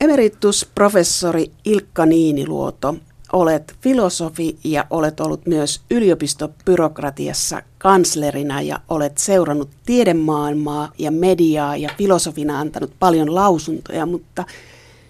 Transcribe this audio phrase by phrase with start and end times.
[0.00, 2.94] Emeritusprofessori Ilkka Niiniluoto,
[3.32, 11.90] olet filosofi ja olet ollut myös yliopistobyrokratiassa kanslerina ja olet seurannut tiedemaailmaa ja mediaa ja
[11.98, 14.44] filosofina antanut paljon lausuntoja, mutta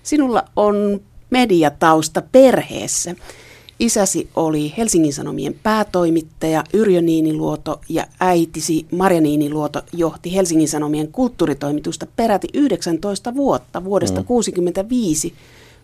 [0.03, 1.01] sinulla on
[1.31, 3.15] mediatausta perheessä.
[3.81, 12.07] Isäsi oli Helsingin Sanomien päätoimittaja Yrjö Niiniluoto ja äitisi Marja Niiniluoto johti Helsingin Sanomien kulttuuritoimitusta
[12.17, 14.27] peräti 19 vuotta vuodesta mm.
[14.27, 15.35] 65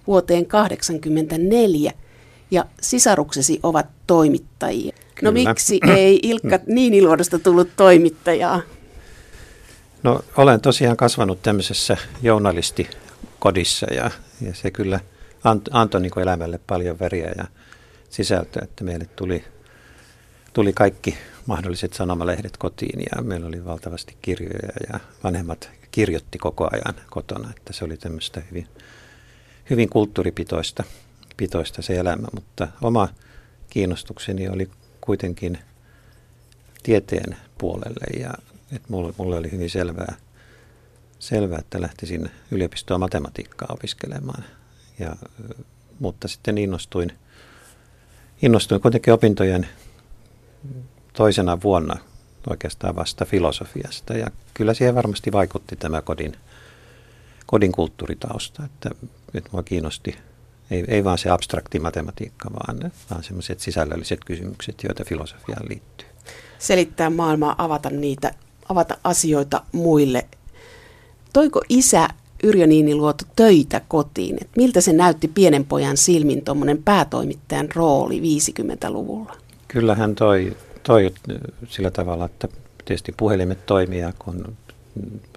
[0.06, 1.92] vuoteen 84
[2.50, 4.92] ja sisaruksesi ovat toimittajia.
[4.92, 5.32] No Kyllä.
[5.32, 8.60] No miksi ei Ilkka Niiniluodosta tullut toimittajaa?
[10.02, 15.00] No olen tosiaan kasvanut tämmöisessä journalistikodissa ja, ja se kyllä
[15.70, 17.44] antoi niin elämälle paljon väriä ja
[18.10, 19.44] sisältöä, että meille tuli,
[20.52, 26.94] tuli kaikki mahdolliset sanomalehdet kotiin ja meillä oli valtavasti kirjoja ja vanhemmat kirjoitti koko ajan
[27.10, 28.68] kotona, että se oli tämmöistä hyvin,
[29.70, 30.84] hyvin kulttuuripitoista
[31.36, 33.08] pitoista se elämä, mutta oma
[33.70, 35.58] kiinnostukseni oli kuitenkin
[36.82, 38.30] tieteen puolelle ja
[38.72, 40.16] että mulle, mulle oli hyvin selvää,
[41.18, 44.44] selvää, että lähtisin yliopistoa matematiikkaa opiskelemaan.
[44.98, 45.16] Ja,
[46.00, 47.12] mutta sitten innostuin–
[48.42, 49.68] innostuin kuitenkin opintojen
[51.12, 51.96] toisena vuonna
[52.50, 56.36] oikeastaan vasta filosofiasta ja kyllä siihen varmasti vaikutti tämä kodin,
[57.46, 58.90] kodin kulttuuritausta, että
[59.32, 60.16] nyt mua kiinnosti
[60.70, 66.08] ei, ei vaan se abstrakti matematiikka, vaan, vaan sellaiset sisällölliset kysymykset, joita filosofiaan liittyy.
[66.58, 68.34] Selittää maailmaa, avata niitä,
[68.68, 70.26] avata asioita muille.
[71.32, 72.08] Toiko isä
[72.42, 74.36] Yrjö Niiniluoto töitä kotiin.
[74.40, 79.36] Et miltä se näytti pienen pojan silmin tuommoinen päätoimittajan rooli 50-luvulla?
[79.68, 81.10] Kyllä hän toi, toi
[81.68, 82.48] sillä tavalla, että
[82.84, 84.56] tietysti puhelimet toimia, kun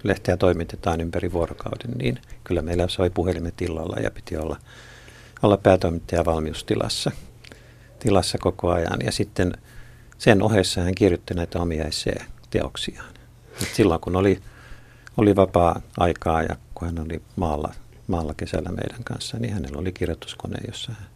[0.02, 4.56] lehteä toimitetaan ympäri vuorokauden, niin kyllä meillä soi puhelimet illalla ja piti olla,
[5.42, 7.10] olla päätoimittaja valmiustilassa
[7.98, 8.98] tilassa koko ajan.
[9.04, 9.52] Ja sitten
[10.18, 11.84] sen ohessa hän kirjoitti näitä omia
[12.50, 13.14] teoksiaan.
[13.74, 14.40] silloin kun oli,
[15.16, 17.74] oli vapaa aikaa ja kun hän oli maalla,
[18.06, 21.08] maalla kesällä meidän kanssa, niin hänellä oli kirjoituskone, jossa hän,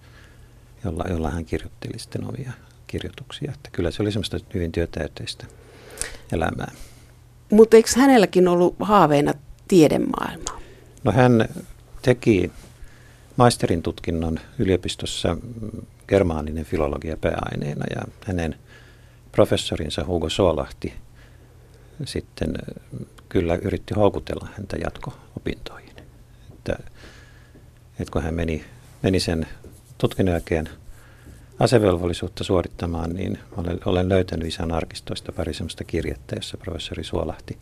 [0.85, 2.53] jolla, jolla hän kirjoitteli sitten omia
[2.87, 3.53] kirjoituksia.
[3.55, 5.47] Että kyllä se oli semmoista hyvin työtäyteistä
[6.33, 6.73] elämää.
[7.51, 9.35] Mutta eikö hänelläkin ollut haaveena
[9.69, 10.61] tiedemaailma?
[11.05, 11.49] No hän
[12.03, 12.53] teki
[13.37, 15.37] maisterin tutkinnon yliopistossa
[16.09, 18.57] germaaninen filologia pääaineena ja hänen
[19.33, 20.93] professorinsa Hugo Soolahti
[22.05, 22.55] sitten
[23.29, 25.97] kyllä yritti houkutella häntä jatko-opintoihin.
[26.53, 26.77] Että,
[28.01, 28.65] että kun hän meni,
[29.03, 29.47] meni sen
[29.99, 30.69] tutkinnon jälkeen
[31.59, 37.59] asevelvollisuutta suorittamaan, niin olen, olen löytänyt isän arkistoista pari sellaista kirjettä, jossa professori Suolahti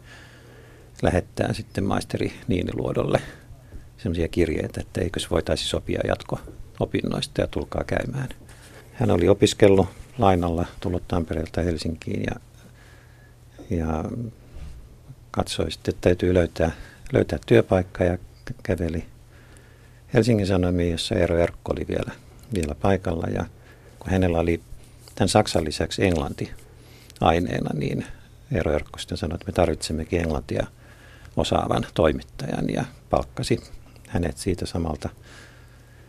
[1.03, 3.21] lähettää sitten maisteri Niiniluodolle
[3.99, 8.29] sellaisia kirjeitä, että eikös voitaisi sopia jatko-opinnoista ja tulkaa käymään.
[8.93, 9.89] Hän oli opiskellut
[10.19, 12.41] lainalla, tullut Tampereelta Helsinkiin ja,
[13.73, 14.05] ja
[15.31, 16.71] katsoi sitten, että täytyy löytää,
[17.13, 18.19] löytää työpaikka ja
[18.63, 19.05] käveli
[20.15, 22.13] Helsingin Sanomiin, jossa Eero Erkko oli vielä,
[22.55, 23.27] vielä paikalla.
[23.27, 23.45] Ja
[23.99, 24.61] kun hänellä oli
[25.15, 26.51] tämän Saksan lisäksi englanti
[27.21, 28.07] aineena, niin
[28.53, 30.67] Eero Erkko sitten sanoi, että me tarvitsemmekin englantia
[31.37, 33.61] osaavan toimittajan ja palkkasi
[34.09, 35.09] hänet siitä samalta,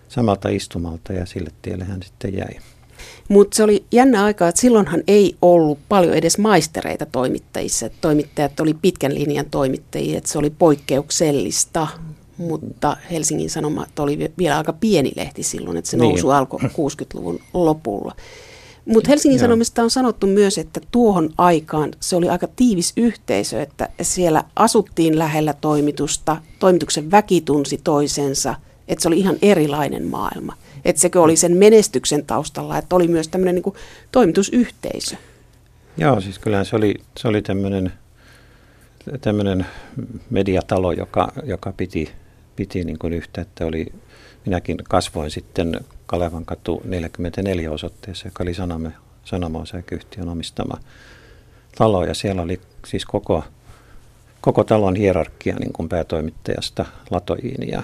[0.07, 2.59] samalta istumalta ja sille tielle hän sitten jäi.
[3.29, 7.85] Mutta se oli jännä aika, että silloinhan ei ollut paljon edes maistereita toimittajissa.
[7.85, 11.87] Että toimittajat oli pitkän linjan toimittajia, että se oli poikkeuksellista.
[12.37, 16.09] Mutta Helsingin Sanomat oli vielä aika pieni lehti silloin, että se niin.
[16.09, 18.15] nousu alkoi 60-luvun lopulla.
[18.85, 19.43] Mutta Helsingin Joo.
[19.43, 25.19] Sanomista on sanottu myös, että tuohon aikaan se oli aika tiivis yhteisö, että siellä asuttiin
[25.19, 28.55] lähellä toimitusta, toimituksen väki tunsi toisensa,
[28.87, 30.53] että se oli ihan erilainen maailma.
[30.85, 33.73] Että sekö oli sen menestyksen taustalla, että oli myös tämmöinen niin
[34.11, 35.15] toimitusyhteisö.
[35.97, 37.93] Joo, siis kyllähän se oli, se oli tämmöinen,
[39.21, 39.65] tämmöinen
[40.29, 42.11] mediatalo, joka, joka piti,
[42.55, 43.85] piti niin kuin yhtä, että oli,
[44.45, 48.91] minäkin kasvoin sitten Kalevan katu 44 osoitteessa, joka oli Sanome,
[49.23, 49.63] sanoma
[50.31, 50.77] omistama
[51.77, 53.43] talo, ja siellä oli siis koko,
[54.41, 57.83] koko talon hierarkia niin kuin päätoimittajasta latoiin ja,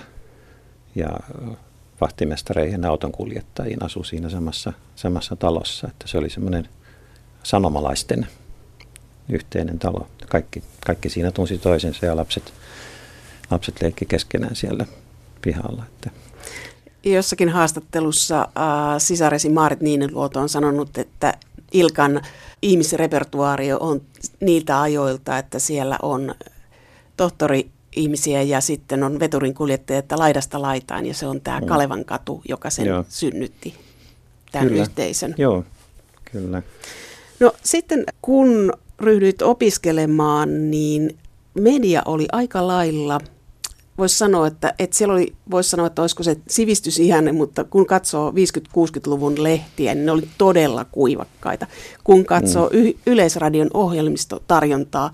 [0.96, 1.08] ja
[2.02, 5.88] vahtimestareihin ja autonkuljettajiin asui siinä samassa, samassa talossa.
[5.88, 6.70] Että se oli semmoinen
[7.44, 8.28] sanomalaisten
[9.30, 10.08] yhteinen talo.
[10.30, 12.54] Kaikki, kaikki siinä tunsi toisensa ja lapset,
[13.52, 14.86] lapset leikki keskenään siellä
[15.42, 15.84] pihalla.
[15.88, 16.10] Että.
[17.04, 18.48] Jossakin haastattelussa äh,
[18.98, 21.34] sisaresi Maarit Niiniluoto on sanonut, että
[21.72, 22.22] Ilkan
[22.62, 24.02] ihmisrepertuaario on
[24.40, 26.36] niiltä ajoilta, että siellä on
[27.18, 31.68] tohtori ihmisiä ja sitten on veturin kuljettaja, että laidasta laitaan ja se on tämä mm.
[31.68, 33.06] Kalevan katu, joka sen Joo.
[33.10, 33.76] synnytti,
[34.52, 34.82] tämän kyllä.
[34.82, 35.36] yhteisön.
[35.38, 35.64] Joo,
[36.32, 36.62] kyllä.
[37.40, 41.18] No sitten kun ryhdyit opiskelemaan, niin
[41.54, 43.20] media oli aika lailla,
[43.98, 48.32] voisi sanoa, että, että siellä oli, voisi sanoa, että olisiko se sivistysihanne, mutta kun katsoo
[48.32, 51.68] 50-60-luvun lehtiä, niin ne oli todella kuivakkaita.
[52.04, 52.80] Kun katsoo mm.
[52.80, 55.14] y- Yleisradion ohjelmistotarjontaa,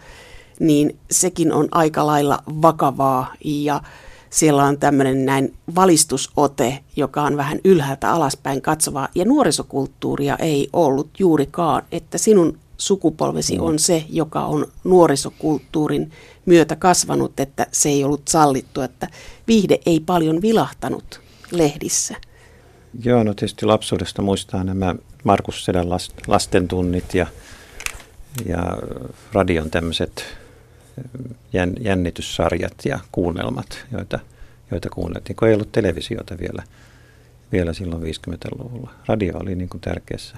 [0.60, 3.82] niin sekin on aika lailla vakavaa ja
[4.30, 11.10] siellä on tämmöinen näin valistusote, joka on vähän ylhäältä alaspäin katsovaa ja nuorisokulttuuria ei ollut
[11.20, 13.64] juurikaan, että sinun sukupolvesi mm.
[13.64, 16.12] on se, joka on nuorisokulttuurin
[16.46, 19.08] myötä kasvanut, että se ei ollut sallittu, että
[19.48, 21.22] viihde ei paljon vilahtanut
[21.52, 22.16] lehdissä.
[23.04, 25.88] Joo, no tietysti lapsuudesta muistaa nämä Markus Sedän
[26.28, 27.28] lastentunnit ja,
[28.46, 28.78] ja
[29.34, 30.26] radion tämmöiset
[31.80, 34.20] jännityssarjat ja kuunnelmat, joita,
[34.72, 36.64] joita kuunneltiin, kun ei ollut televisiota vielä,
[37.52, 38.94] vielä silloin 50-luvulla.
[39.06, 40.38] Radio oli niin kuin tärkeässä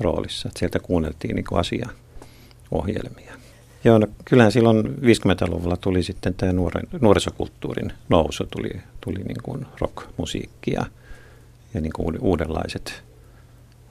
[0.00, 3.34] roolissa, että sieltä kuunneltiin niin kuin asiaohjelmia.
[3.84, 8.70] Joo, no kyllähän silloin 50-luvulla tuli sitten tämä nuoren, nuorisokulttuurin nousu, tuli,
[9.00, 10.86] tuli niin kuin rock-musiikki ja,
[11.74, 13.02] ja niin kuin uudenlaiset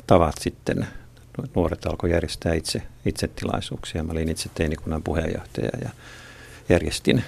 [0.07, 0.87] tavat sitten
[1.55, 4.03] nuoret alkoi järjestää itse, itse tilaisuuksia.
[4.03, 5.89] Mä olin itse teinikunnan puheenjohtaja ja
[6.69, 7.23] järjestin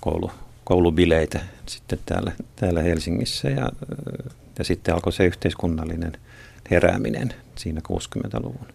[0.00, 0.30] koulu,
[0.64, 3.68] koulubileitä sitten täällä, täällä Helsingissä ja,
[4.58, 6.12] ja sitten alkoi se yhteiskunnallinen
[6.70, 8.66] herääminen siinä 60-luvun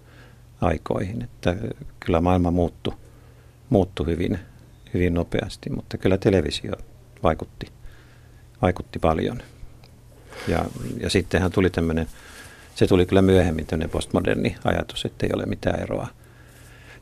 [0.61, 1.55] aikoihin, että
[1.99, 2.93] kyllä maailma muuttui,
[3.69, 4.39] muuttui hyvin,
[4.93, 6.73] hyvin nopeasti, mutta kyllä televisio
[7.23, 7.67] vaikutti,
[8.61, 9.41] vaikutti paljon.
[10.47, 10.65] Ja,
[10.99, 12.07] ja sittenhän tuli tämmöinen
[12.77, 16.07] se tuli kyllä myöhemmin tämmöinen postmoderni ajatus, että ei ole mitään eroa,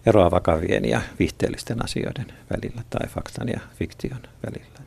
[0.05, 4.79] eroa vakavien ja viihteellisten asioiden välillä tai faktan ja fiktion välillä.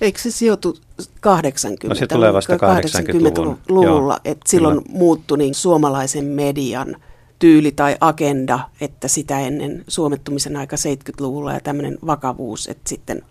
[0.00, 0.76] Eikö se sijoitu
[1.20, 4.98] 80 No se tulee vasta 80-luvulla, että silloin kyllä.
[4.98, 6.96] muuttui niin suomalaisen median
[7.38, 13.22] tyyli tai agenda, että sitä ennen suomettumisen aika 70-luvulla ja tämmöinen vakavuus, että sitten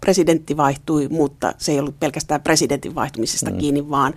[0.00, 3.58] presidentti vaihtui, mutta se ei ollut pelkästään presidentin vaihtumisesta mm.
[3.58, 4.14] kiinni, vaan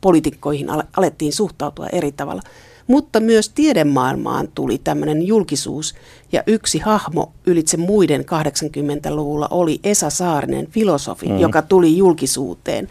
[0.00, 0.66] poliitikkoihin
[0.96, 2.42] alettiin suhtautua eri tavalla.
[2.86, 5.94] Mutta myös tiedemaailmaan tuli tämmöinen julkisuus
[6.32, 11.38] ja yksi hahmo ylitse muiden 80-luvulla oli Esa Saarinen, filosofi, mm.
[11.38, 12.88] joka tuli julkisuuteen.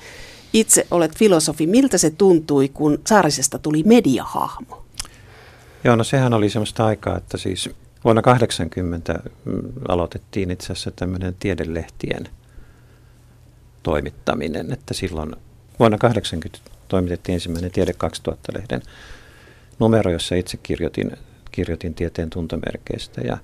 [0.54, 1.68] Itse olet filosofi.
[1.68, 4.84] Miltä se tuntui, kun Saarisesta tuli mediahahmo?
[5.84, 7.70] Joo, no sehän oli semmoista aikaa, että siis
[8.04, 12.30] vuonna 80 mm, aloitettiin itse asiassa tämmöinen tiedelehtien
[13.84, 15.36] toimittaminen, että silloin
[15.80, 16.60] vuonna 80
[16.96, 18.82] toimitettiin ensimmäinen Tiede 2000-lehden
[19.80, 21.12] numero, jossa itse kirjoitin,
[21.52, 23.22] kirjoitin tieteen tuntomerkeistä.
[23.22, 23.38] Ja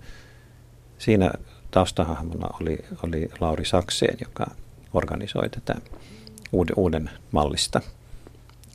[0.97, 1.31] siinä
[1.71, 4.51] taustahahmona oli, oli Lauri Sakseen, joka
[4.93, 5.75] organisoi tätä
[6.51, 7.81] uuden, uuden mallista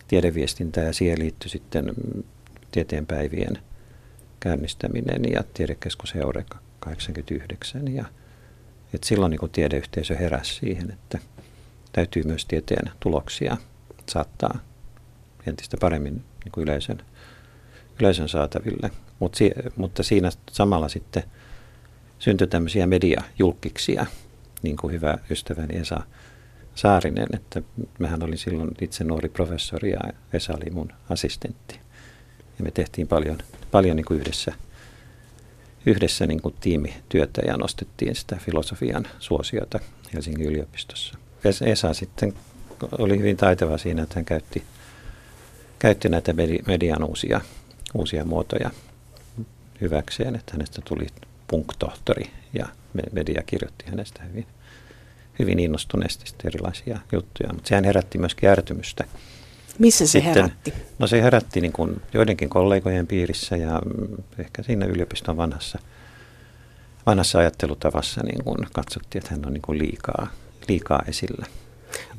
[0.08, 0.84] tiedeviestintää.
[0.84, 1.92] Ja siihen liittyi sitten
[2.72, 3.58] tieteenpäivien
[4.40, 8.04] käynnistäminen ja tiedekeskus Eureka 89 ja
[8.94, 11.18] et silloin niin tiedeyhteisö heräsi siihen, että
[11.92, 13.56] täytyy myös tieteen tuloksia
[14.10, 14.58] saattaa
[15.46, 16.98] entistä paremmin niin kuin yleisön,
[18.00, 18.90] yleisön saataville.
[19.18, 21.22] Mut si, mutta siinä samalla sitten
[22.18, 24.06] syntyi tämmöisiä mediajulkkiksia,
[24.62, 26.00] niin kuin hyvä ystäväni Esa
[26.74, 27.62] Saarinen, että
[27.98, 30.00] mähän olin silloin itse nuori professori ja
[30.32, 31.80] Esa oli mun assistentti.
[32.58, 33.38] Ja me tehtiin paljon,
[33.70, 34.52] paljon niin kuin yhdessä,
[35.86, 39.80] yhdessä niin kuin tiimityötä ja nostettiin sitä filosofian suosiota
[40.14, 41.18] Helsingin yliopistossa.
[41.64, 42.34] Esa sitten
[42.98, 44.62] oli hyvin taitava siinä, että hän käytti,
[45.78, 46.34] käytti näitä
[46.66, 47.40] median uusia,
[47.94, 48.70] uusia muotoja
[49.80, 51.06] hyväkseen, että hänestä tuli
[51.48, 52.66] punktohtori ja
[53.12, 54.46] media kirjoitti hänestä hyvin,
[55.38, 59.04] hyvin innostuneesti erilaisia juttuja, mutta sehän herätti myös ärtymystä.
[59.78, 60.74] Missä se Sitten, herätti?
[60.98, 63.82] No se herätti niin kuin joidenkin kollegojen piirissä ja
[64.38, 65.78] ehkä siinä yliopiston vanhassa,
[67.06, 70.28] vanhassa ajattelutavassa niin kuin katsottiin, että hän on niin kuin liikaa,
[70.68, 71.46] liikaa esillä.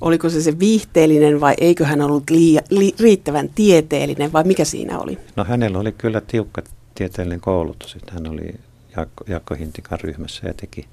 [0.02, 5.00] Oliko se se viihteellinen vai eikö hän ollut liia, li, riittävän tieteellinen vai mikä siinä
[5.00, 5.18] oli?
[5.36, 6.62] No hänellä oli kyllä tiukka
[6.96, 7.96] tieteellinen koulutus.
[7.96, 8.56] Että hän oli
[8.96, 10.88] Jaakko, Jaakko Hintikan ryhmässä ja teki,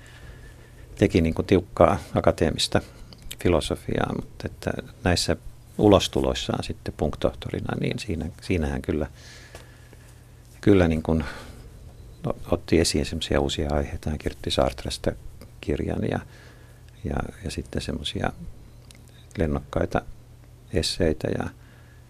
[0.98, 2.80] teki niin kuin tiukkaa akateemista
[3.42, 4.70] filosofiaa, mutta että
[5.04, 5.36] näissä
[5.78, 9.06] ulostuloissaan sitten punktohtorina, niin siinä, siinähän kyllä,
[10.60, 11.24] kyllä niin kuin
[12.50, 14.10] otti esiin semmoisia uusia aiheita.
[14.10, 15.12] Hän kirjoitti Sartresta
[15.60, 16.18] kirjan ja,
[17.04, 18.32] ja, ja sitten semmoisia
[19.38, 20.02] lennokkaita
[20.72, 21.44] esseitä ja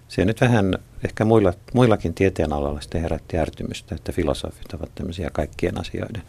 [0.08, 5.80] se nyt vähän ehkä muilla, muillakin tieteenaloilla sitten herätti ärtymystä, että filosofit ovat tämmöisiä kaikkien
[5.80, 6.22] asioiden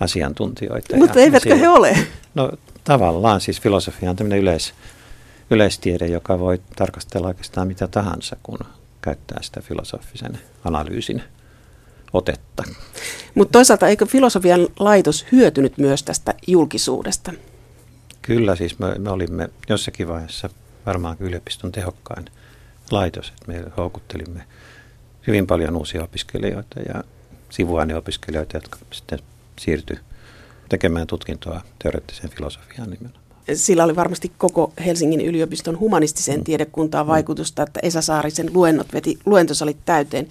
[0.00, 0.96] asiantuntijoita.
[0.96, 1.98] Mutta eivätkö siellä, he ole?
[2.34, 2.52] No
[2.84, 4.74] tavallaan, siis filosofia on tämmöinen yleis,
[5.50, 8.58] yleistiede, joka voi tarkastella oikeastaan mitä tahansa, kun
[9.02, 11.22] käyttää sitä filosofisen analyysin
[12.12, 12.64] otetta.
[13.34, 17.32] Mutta toisaalta eikö filosofian laitos hyötynyt myös tästä julkisuudesta?
[18.22, 20.50] Kyllä, siis me, me olimme jossakin vaiheessa
[20.86, 22.24] varmaan yliopiston tehokkain
[22.90, 24.42] laitos, että me houkuttelimme
[25.26, 27.04] hyvin paljon uusia opiskelijoita ja
[27.50, 29.18] sivuaineopiskelijoita, jotka sitten
[29.58, 29.96] siirtyi
[30.68, 33.22] tekemään tutkintoa teoreettiseen filosofiaan nimenomaan.
[33.54, 36.44] Sillä oli varmasti koko Helsingin yliopiston humanistiseen mm.
[36.44, 37.08] tiedekuntaan mm.
[37.08, 40.28] vaikutusta, että Esa Saarisen luennot veti, luentos oli täyteen.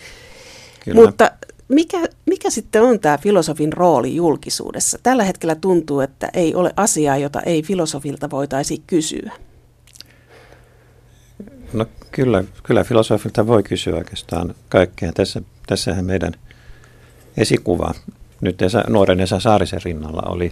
[0.86, 1.01] Kyllä.
[1.01, 1.31] Mutta
[1.72, 5.00] mikä, mikä sitten on tämä filosofin rooli julkisuudessa?
[5.04, 9.32] Tällä hetkellä tuntuu, että ei ole asiaa, jota ei filosofilta voitaisi kysyä.
[11.74, 15.12] No kyllä, kyllä filosofilta voi kysyä oikeastaan kaikkea.
[15.13, 16.34] Tässä, tässähän meidän
[17.38, 17.94] esikuva
[18.42, 20.51] nyt Esa, nuoren Esa Saarisen rinnalla oli,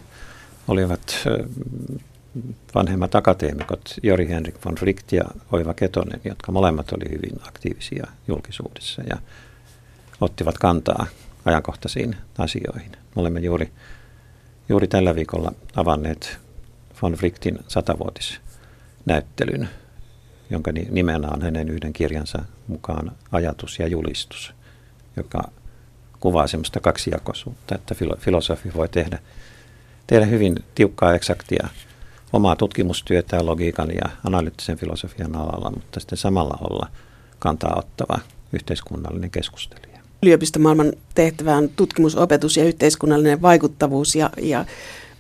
[0.68, 1.28] olivat
[2.76, 9.02] vanhemmat akateemikot Jori Henrik von Fricht ja Oiva Ketonen, jotka molemmat oli hyvin aktiivisia julkisuudessa
[9.10, 9.18] ja
[10.22, 11.06] ottivat kantaa
[11.46, 12.92] ajankohtaisiin asioihin.
[12.92, 13.72] Me olemme juuri,
[14.70, 16.40] juuri tällä viikolla avanneet
[17.02, 19.70] von Frichtin satavuotisnäyttelyn,
[20.50, 24.54] jonka nimenä on hänen yhden kirjansa mukaan ajatus ja julistus,
[25.18, 25.52] joka
[26.20, 29.20] kuvaa semmoista kaksijakoisuutta, että filosofi voi tehdä,
[30.08, 31.68] tehdä hyvin tiukkaa eksaktia
[32.34, 36.88] omaa tutkimustyötä logiikan ja analyyttisen filosofian alalla, mutta sitten samalla olla
[37.40, 38.20] kantaa ottava
[38.54, 39.89] yhteiskunnallinen keskustelija.
[40.24, 44.66] Yliopistomaailman tehtävä on tutkimus, opetus ja yhteiskunnallinen vaikuttavuus ja, ja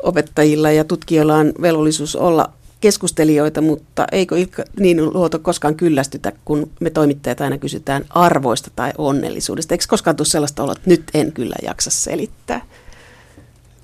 [0.03, 6.71] opettajilla ja tutkijoilla on velvollisuus olla keskustelijoita, mutta eikö Ilkka niin luoto koskaan kyllästytä, kun
[6.79, 9.73] me toimittajat aina kysytään arvoista tai onnellisuudesta?
[9.73, 12.61] Eikö koskaan tule sellaista olla, että nyt en kyllä jaksa selittää?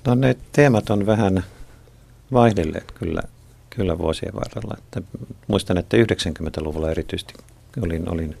[0.06, 1.44] No ne teemat on vähän
[2.32, 3.22] vaihdelleet kyllä,
[3.70, 4.74] kyllä vuosien varrella.
[4.78, 5.02] Että
[5.46, 7.34] muistan, että 90-luvulla erityisesti
[7.82, 8.36] olin, olin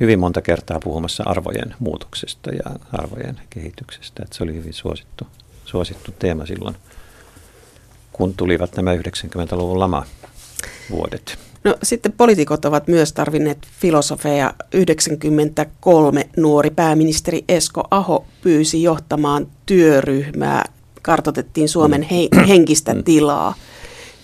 [0.00, 4.22] hyvin monta kertaa puhumassa arvojen muutoksesta ja arvojen kehityksestä.
[4.22, 5.26] Että se oli hyvin suosittu,
[5.64, 6.76] suosittu teema silloin–
[8.14, 10.02] kun tulivat nämä 90-luvun lama
[10.90, 11.38] vuodet.
[11.64, 14.54] No sitten poliitikot ovat myös tarvinneet filosofeja.
[14.72, 20.64] 93 nuori pääministeri Esko Aho pyysi johtamaan työryhmää.
[21.02, 22.06] Kartotettiin Suomen mm.
[22.10, 23.04] he- henkistä mm.
[23.04, 23.54] tilaa.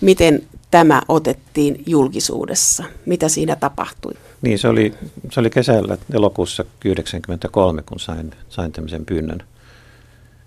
[0.01, 2.83] Miten tämä otettiin julkisuudessa?
[3.05, 4.13] Mitä siinä tapahtui?
[4.41, 4.93] Niin, se oli,
[5.31, 9.43] se oli kesällä elokuussa 1993, kun sain, sain tämmöisen pyynnön,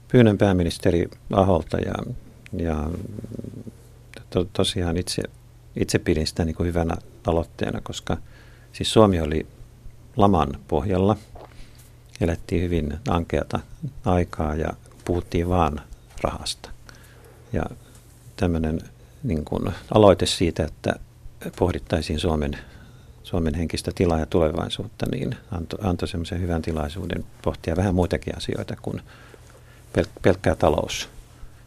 [0.09, 1.95] pyynnön pääministeri Aholta ja
[2.59, 2.91] ja
[4.31, 5.23] to, tosiaan itse,
[5.77, 6.95] itse pidin sitä niin kuin hyvänä
[7.27, 8.17] aloitteena, koska
[8.73, 9.47] siis Suomi oli
[10.17, 11.17] laman pohjalla.
[12.21, 13.61] Elettiin hyvin ankeata
[14.05, 14.69] aikaa ja
[15.05, 15.81] puhuttiin vaan
[16.21, 16.71] rahasta.
[17.53, 17.63] Ja
[18.37, 18.81] tämmöinen
[19.23, 20.95] niin kuin aloite siitä, että
[21.59, 22.59] pohdittaisiin Suomen,
[23.35, 28.77] Suomen henkistä tilaa ja tulevaisuutta, niin antoi, antoi semmoisen hyvän tilaisuuden pohtia vähän muitakin asioita
[28.83, 29.03] kuin
[29.99, 31.09] pel- pelkkää talous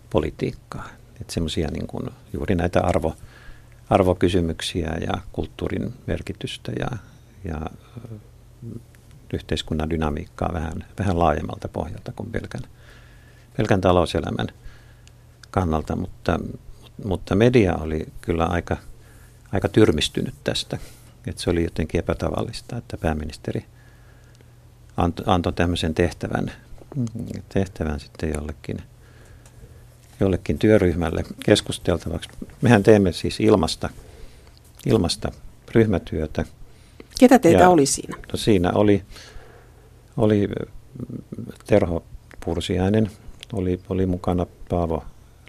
[0.10, 0.90] politiikkaa.
[1.22, 3.16] Että semmoisia niin kuin juuri näitä arvo,
[3.90, 6.88] arvokysymyksiä ja kulttuurin merkitystä ja,
[7.44, 7.62] ja
[9.34, 12.64] yhteiskunnan dynamiikkaa vähän, vähän laajemmalta pohjalta kuin pelkän,
[13.58, 14.48] pelkän talouselämän
[15.52, 16.40] kannalta, mutta,
[17.06, 18.78] mutta media oli kyllä aika,
[19.52, 20.78] aika tyrmistynyt tästä.
[21.28, 23.66] Että se oli jotenkin epätavallista, että pääministeri
[24.98, 26.52] antoi, antoi tämmöisen tehtävän,
[27.50, 28.82] tehtävän sitten jollekin–
[30.20, 32.30] jollekin työryhmälle keskusteltavaksi.
[32.62, 33.90] Mehän teemme siis ilmasta,
[34.86, 35.32] ilmasta
[35.72, 36.46] ryhmätyötä.
[37.20, 38.18] Ketä teitä ja, oli siinä?
[38.18, 39.04] No siinä oli,
[40.18, 40.50] oli
[41.66, 42.04] Terho
[42.46, 43.12] Pursiainen,
[43.54, 45.04] oli, oli mukana Paavo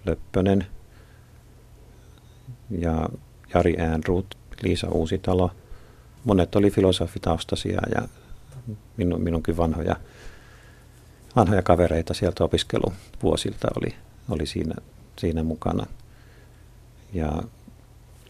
[0.07, 0.67] Löppönen
[2.71, 3.09] ja
[3.55, 5.51] Jari Äänruut, Liisa Uusitalo.
[6.29, 8.09] Monet oli filosofitaustasia ja
[8.97, 9.97] minun, minunkin vanhoja,
[11.37, 13.95] vanhoja kavereita sieltä opiskeluvuosilta oli,
[14.31, 14.75] oli siinä,
[15.19, 15.87] siinä mukana.
[17.13, 17.43] Ja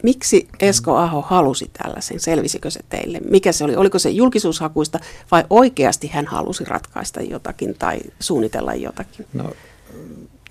[0.03, 2.19] Miksi Esko Aho halusi tällaisen?
[2.19, 3.19] Selvisikö se teille?
[3.29, 3.75] Mikä se oli?
[3.75, 4.99] Oliko se julkisuushakuista
[5.31, 9.25] vai oikeasti hän halusi ratkaista jotakin tai suunnitella jotakin?
[9.33, 9.53] No,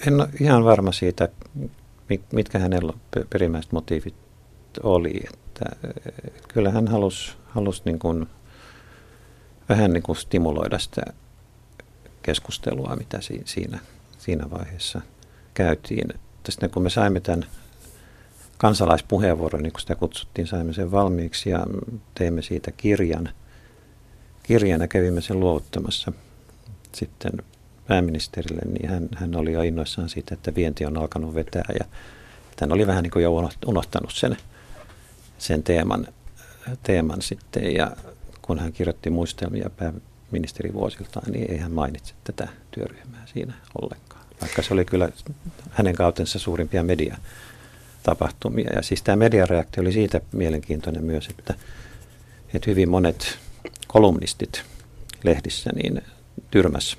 [0.07, 1.29] en ole ihan varma siitä,
[2.33, 2.93] mitkä hänellä
[3.31, 4.15] perimmäiset motiivit
[4.83, 5.21] oli.
[5.35, 5.77] Että,
[6.49, 8.27] kyllä hän halusi, halusi niin kuin,
[9.69, 11.03] vähän niin kuin stimuloida sitä
[12.23, 13.79] keskustelua, mitä siinä,
[14.19, 15.01] siinä vaiheessa–
[15.59, 16.09] käytiin.
[16.43, 17.47] Tästä kun me saimme tämän
[18.59, 21.67] kansalaispuheenvuoron, niin kuin sitä kutsuttiin, saimme sen valmiiksi ja
[22.15, 23.29] teimme siitä kirjan.
[24.43, 26.13] Kirjana kävimme sen luovuttamassa
[26.95, 27.33] sitten
[27.87, 31.85] pääministerille, niin hän, hän oli jo innoissaan siitä, että vienti on alkanut vetää ja
[32.61, 34.37] hän oli vähän niin kuin jo unohtanut sen,
[35.39, 36.07] sen teeman,
[36.83, 37.97] teeman sitten ja
[38.43, 44.25] kun hän kirjoitti muistelmia pääministerivuosiltaan, niin ei hän mainitse tätä työryhmää siinä ollenkaan.
[44.41, 45.09] Vaikka se oli kyllä
[45.71, 48.71] hänen kautensa suurimpia mediatapahtumia.
[48.77, 51.55] Ja siis tämä mediareaktio oli siitä mielenkiintoinen myös, että,
[52.55, 53.39] että hyvin monet
[53.87, 54.63] kolumnistit
[55.25, 56.03] lehdissä niin
[56.51, 56.99] tyrmäs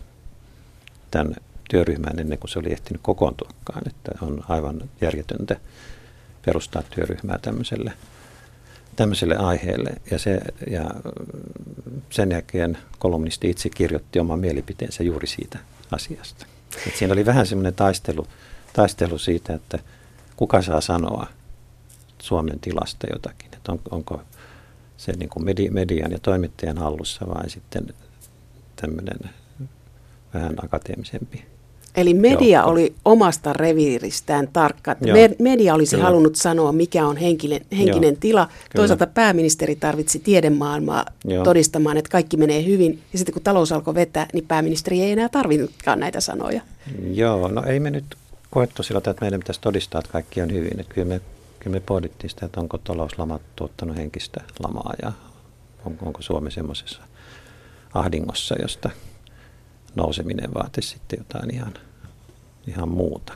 [1.11, 1.35] tämän
[1.69, 3.81] työryhmän ennen kuin se oli ehtinyt kokoontuakaan.
[3.87, 5.55] Että on aivan järjetöntä
[6.45, 7.93] perustaa työryhmää tämmöiselle,
[8.95, 9.89] tämmöiselle aiheelle.
[10.11, 10.91] Ja, se, ja
[12.09, 15.59] sen jälkeen kolumnisti itse kirjoitti oman mielipiteensä juuri siitä
[15.91, 16.45] asiasta.
[16.87, 18.27] Et siinä oli vähän semmoinen taistelu,
[18.73, 19.79] taistelu siitä, että
[20.35, 21.27] kuka saa sanoa
[22.21, 23.49] Suomen tilasta jotakin.
[23.53, 24.21] Että on, onko
[24.97, 27.93] se niin kuin median ja toimittajan hallussa vai sitten
[28.75, 29.19] tämmöinen
[30.33, 31.45] vähän akateemisempi.
[31.99, 32.71] Eli media joukko.
[32.71, 34.95] oli omasta reviiristään tarkka.
[35.01, 36.05] Joo, media olisi kyllä.
[36.05, 38.45] halunnut sanoa, mikä on henkinen, henkinen Joo, tila.
[38.45, 38.59] Kyllä.
[38.75, 41.43] Toisaalta pääministeri tarvitsi tiedemaailmaa Joo.
[41.43, 43.01] todistamaan, että kaikki menee hyvin.
[43.13, 46.61] Ja sitten kun talous alkoi vetää, niin pääministeri ei enää tarvinnutkaan näitä sanoja.
[47.13, 48.05] Joo, no ei me nyt
[48.49, 50.79] koettu sillä että meidän pitäisi todistaa, että kaikki on hyvin.
[50.79, 51.21] Että kyllä, me,
[51.59, 55.11] kyllä me pohdittiin sitä, että onko talouslama tuottanut henkistä lamaa ja
[55.85, 57.01] on, onko Suomi semmoisessa
[57.93, 58.89] ahdingossa, josta
[59.95, 61.73] nouseminen vaatisi sitten jotain ihan,
[62.67, 63.33] ihan muuta.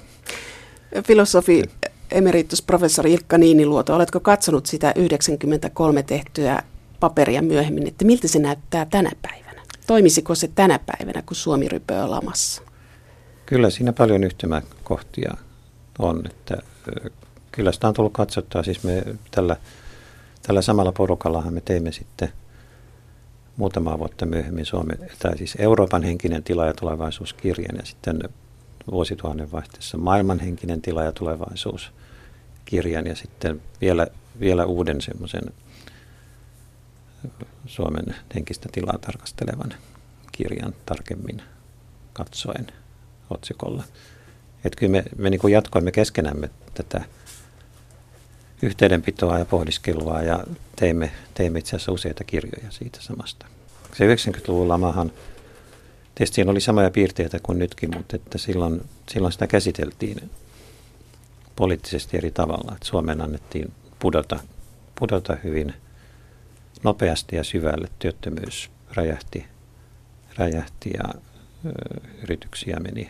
[1.04, 1.64] Filosofi
[2.12, 6.64] emeritusprofessori Ilkka Niiniluoto, oletko katsonut sitä 93 tehtyä
[7.00, 9.62] paperia myöhemmin, että miltä se näyttää tänä päivänä?
[9.88, 12.62] Toimisiko se tänä päivänä, kun Suomi rypöö lamassa?
[13.46, 15.34] Kyllä siinä paljon yhtymäkohtia
[16.00, 16.58] on, että
[17.52, 18.64] kyllä sitä on tullut katsottua.
[18.64, 19.56] Siis me tällä,
[20.48, 22.30] tällä samalla porukallahan me teimme sitten–
[23.58, 28.20] muutamaa vuotta myöhemmin Suomen, tai siis Euroopan henkinen tila ja tulevaisuuskirjan ja sitten
[28.92, 34.08] vuosituhannen vaihteessa maailman henkinen tila ja tulevaisuuskirjan ja sitten vielä,
[34.40, 35.44] vielä uuden semmoisen
[37.66, 39.74] Suomen henkistä tilaa tarkastelevan
[40.32, 41.42] kirjan tarkemmin
[42.14, 42.68] katsoen
[43.30, 43.84] otsikolla.
[44.66, 47.06] Että kyllä me, me niin jatkoimme keskenämme tätä
[48.62, 50.44] yhteydenpitoa ja pohdiskelua ja
[50.76, 53.46] teimme, teimme itse asiassa useita kirjoja siitä samasta.
[53.98, 55.12] Se 90-luvun lamahan,
[56.16, 60.30] tietysti siinä oli samoja piirteitä kuin nytkin, mutta että silloin, silloin sitä käsiteltiin
[61.56, 62.72] poliittisesti eri tavalla.
[62.74, 64.40] Että Suomen annettiin pudota,
[65.00, 65.74] pudota hyvin
[66.84, 67.88] nopeasti ja syvälle.
[68.00, 69.46] Työttömyys räjähti,
[70.38, 71.14] räjähti ja
[71.66, 71.72] ö,
[72.24, 73.10] yrityksiä meni,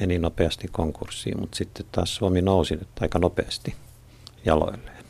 [0.00, 3.74] meni nopeasti konkurssiin, mutta sitten taas Suomi nousi nyt aika nopeasti–
[4.46, 5.04] jaloilleen.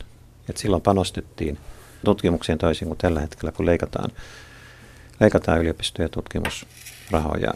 [0.49, 1.57] Et silloin panostettiin
[2.05, 4.11] tutkimukseen toisin kuin tällä hetkellä, kun leikataan,
[5.19, 7.53] leikataan yliopisto- ja tutkimusrahoja.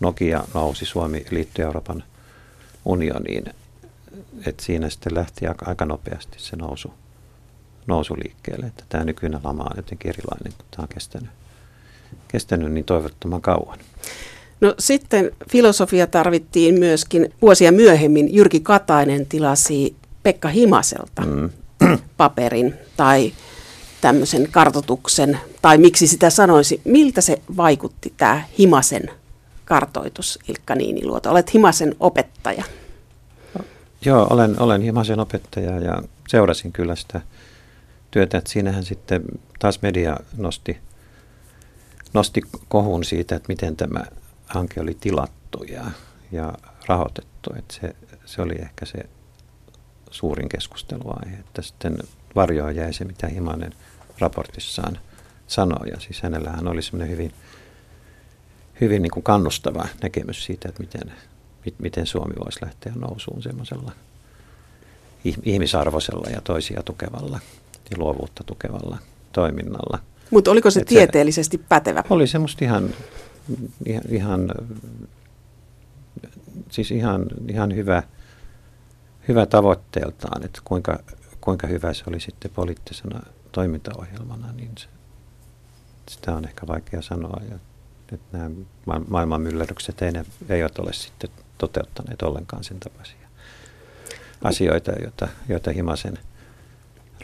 [0.00, 2.04] Nokia nousi, Suomi liittyi Euroopan
[2.84, 3.44] unioniin.
[4.46, 6.94] Et siinä sitten lähti aika, aika nopeasti se nousu,
[7.86, 8.66] nousu liikkeelle.
[8.66, 11.30] Että tämä nykyinen lama on jotenkin erilainen, kun tämä on kestänyt,
[12.28, 13.78] kestänyt niin toivottoman kauan.
[14.60, 18.34] No sitten filosofia tarvittiin myöskin vuosia myöhemmin.
[18.34, 21.50] Jyrki Katainen tilasi Pekka Himaselta mm.
[22.16, 23.32] paperin tai
[24.04, 29.10] tämmöisen kartotuksen, tai miksi sitä sanoisi, miltä se vaikutti tämä Himasen
[29.64, 31.30] kartoitus, Ilkka Niiniluoto?
[31.30, 32.64] Olet Himasen opettaja.
[34.04, 37.20] Joo, olen, olen Himasen opettaja ja seurasin kyllä sitä
[38.10, 39.22] työtä, että siinähän sitten
[39.58, 40.78] taas media nosti,
[42.12, 44.04] nosti kohun siitä, että miten tämä
[44.46, 45.84] hanke oli tilattu ja,
[46.32, 46.52] ja
[46.86, 47.50] rahoitettu.
[47.58, 48.98] Että se, se oli ehkä se
[50.10, 51.36] suurin keskusteluaihe.
[51.36, 51.98] Että sitten
[52.34, 53.74] varjoa jäi se, mitä Himanen
[54.18, 54.98] raportissaan
[55.46, 55.88] sanoi.
[55.88, 57.32] Ja siis hänellähän oli semmoinen hyvin,
[58.80, 61.12] hyvin niin kuin kannustava näkemys siitä, että miten,
[61.78, 63.92] miten Suomi voisi lähteä nousuun semmoisella
[65.42, 67.40] ihmisarvoisella ja toisia tukevalla
[67.90, 68.98] ja luovuutta tukevalla
[69.32, 69.98] toiminnalla.
[70.30, 72.04] Mutta oliko se Et tieteellisesti se, pätevä?
[72.10, 72.90] Oli semmoista ihan,
[73.86, 74.54] ihan, ihan
[76.70, 78.02] siis ihan, ihan hyvä–
[79.28, 80.98] hyvä tavoitteeltaan, että kuinka,
[81.40, 83.20] kuinka hyvä se oli sitten poliittisena
[83.54, 84.88] toimintaohjelmana, niin se,
[86.08, 87.40] sitä on ehkä vaikea sanoa.
[87.50, 87.58] Ja
[88.10, 88.50] nyt nämä
[89.08, 90.12] maailman myllerrykset ei,
[90.48, 93.28] eivät ole sitten toteuttaneet ollenkaan sen tapaisia
[94.44, 96.18] asioita, joita, joita Himasen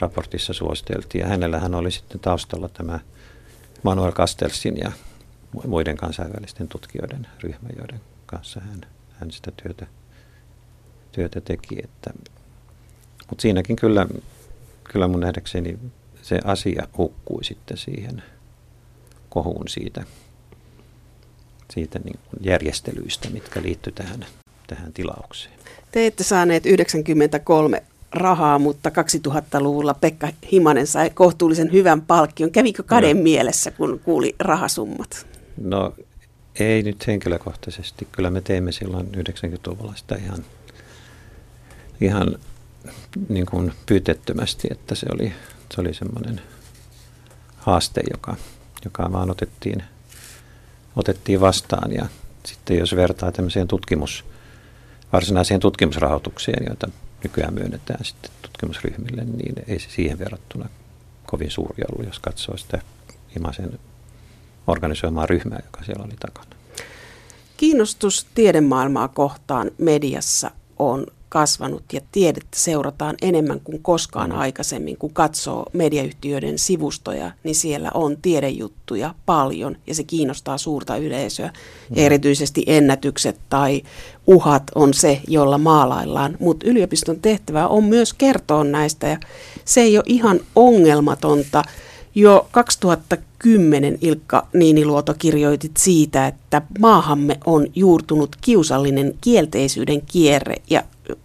[0.01, 1.23] raportissa suositeltiin.
[1.23, 2.99] Ja hänellähän oli sitten taustalla tämä
[3.83, 4.93] Manuel Castelsin ja
[5.67, 9.87] muiden kansainvälisten tutkijoiden ryhmä, joiden kanssa hän, hän sitä työtä
[11.13, 11.79] työtä teki.
[11.85, 12.11] Että,
[13.29, 14.07] mutta siinäkin kyllä,
[14.85, 15.79] kyllä mun nähdäkseni
[16.23, 18.23] se asia hukkui sitten siihen
[19.29, 20.05] kohuun siitä
[21.73, 24.27] siitä niin kuin järjestelyistä, mitkä liittyy tähän,
[24.67, 25.55] tähän tilaukseen.
[25.93, 32.51] Te ette saaneet 93 rahaa, mutta 2000-luvulla Pekka Himanen sai kohtuullisen hyvän palkkion.
[32.51, 33.23] Kävikö kaden no.
[33.23, 35.27] mielessä, kun kuuli rahasummat?
[35.61, 35.95] No
[36.61, 38.09] ei nyt henkilökohtaisesti.
[38.13, 40.45] Kyllä me teimme silloin 90-luvulla sitä ihan,
[42.01, 42.39] ihan
[43.29, 45.33] niin kuin pyytettömästi, että se oli,
[45.75, 46.43] se oli semmoinen
[47.57, 48.37] haaste, joka,
[48.85, 49.83] joka vaan otettiin,
[50.97, 51.93] otettiin vastaan.
[51.93, 52.07] Ja
[52.47, 54.25] sitten jos vertaa tämmöiseen tutkimus,
[55.13, 56.89] varsinaiseen tutkimusrahoitukseen, joita
[57.23, 60.69] nykyään myönnetään sitten tutkimusryhmille, niin ei se siihen verrattuna
[61.27, 62.83] kovin suuri ollut, jos katsoo sitä
[63.37, 63.79] Imasen
[64.67, 66.57] organisoimaa ryhmää, joka siellä oli takana.
[67.57, 74.97] Kiinnostus tiedemaailmaa kohtaan mediassa on kasvanut ja tiedettä seurataan enemmän kuin koskaan aikaisemmin.
[74.97, 81.53] Kun katsoo mediayhtiöiden sivustoja, niin siellä on tiedejuttuja paljon ja se kiinnostaa suurta yleisöä.
[81.97, 83.83] Ja erityisesti ennätykset tai
[84.27, 86.37] uhat on se, jolla maalaillaan.
[86.41, 89.19] Mutta yliopiston tehtävä on myös kertoa näistä ja
[89.65, 91.63] se ei ole ihan ongelmatonta.
[92.15, 100.83] Jo 2010 Ilkka Niiniluoto kirjoitit siitä, että maahamme on juurtunut kiusallinen kielteisyyden kierre ja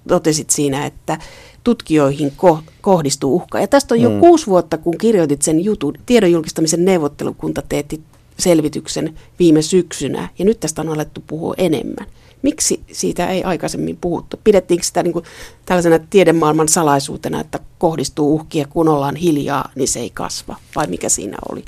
[0.08, 1.18] totesit siinä, että
[1.64, 3.60] tutkijoihin ko- kohdistuu uhka.
[3.60, 4.20] Ja tästä on jo mm.
[4.20, 5.94] kuusi vuotta, kun kirjoitit sen jutun.
[6.06, 8.02] Tiedon julkistamisen neuvottelukunta teetti
[8.40, 12.08] selvityksen viime syksynä, ja nyt tästä on alettu puhua enemmän.
[12.42, 14.40] Miksi siitä ei aikaisemmin puhuttu?
[14.44, 15.26] Pidettiinkö sitä niin kuin
[15.66, 20.56] tällaisena tiedemaailman salaisuutena, että kohdistuu uhkia, kun ollaan hiljaa, niin se ei kasva?
[20.76, 21.66] Vai mikä siinä oli?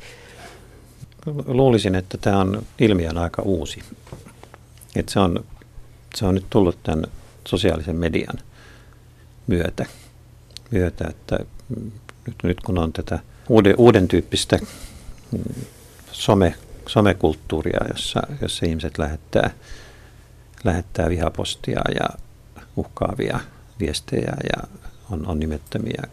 [1.46, 3.80] Luulisin, että tämä on ilmiön aika uusi.
[4.96, 5.46] Että se, on,
[6.16, 7.06] se on nyt tullut tämän
[7.48, 8.38] sosiaalisen median
[9.48, 9.86] myötä,
[10.72, 11.40] myötä että
[12.26, 14.60] nyt, nyt kun on tätä uuden, uuden tyyppistä
[16.12, 16.56] some,
[16.88, 19.52] somekulttuuria, jossa, jossa ihmiset lähettää,
[20.64, 22.06] lähettää vihapostia ja
[22.76, 23.40] uhkaavia
[23.80, 24.68] viestejä ja
[25.12, 26.04] on, on nimettömiä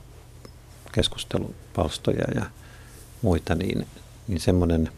[0.92, 2.44] keskustelupalstoja ja
[3.22, 3.86] muita, niin,
[4.28, 4.90] niin semmoinen,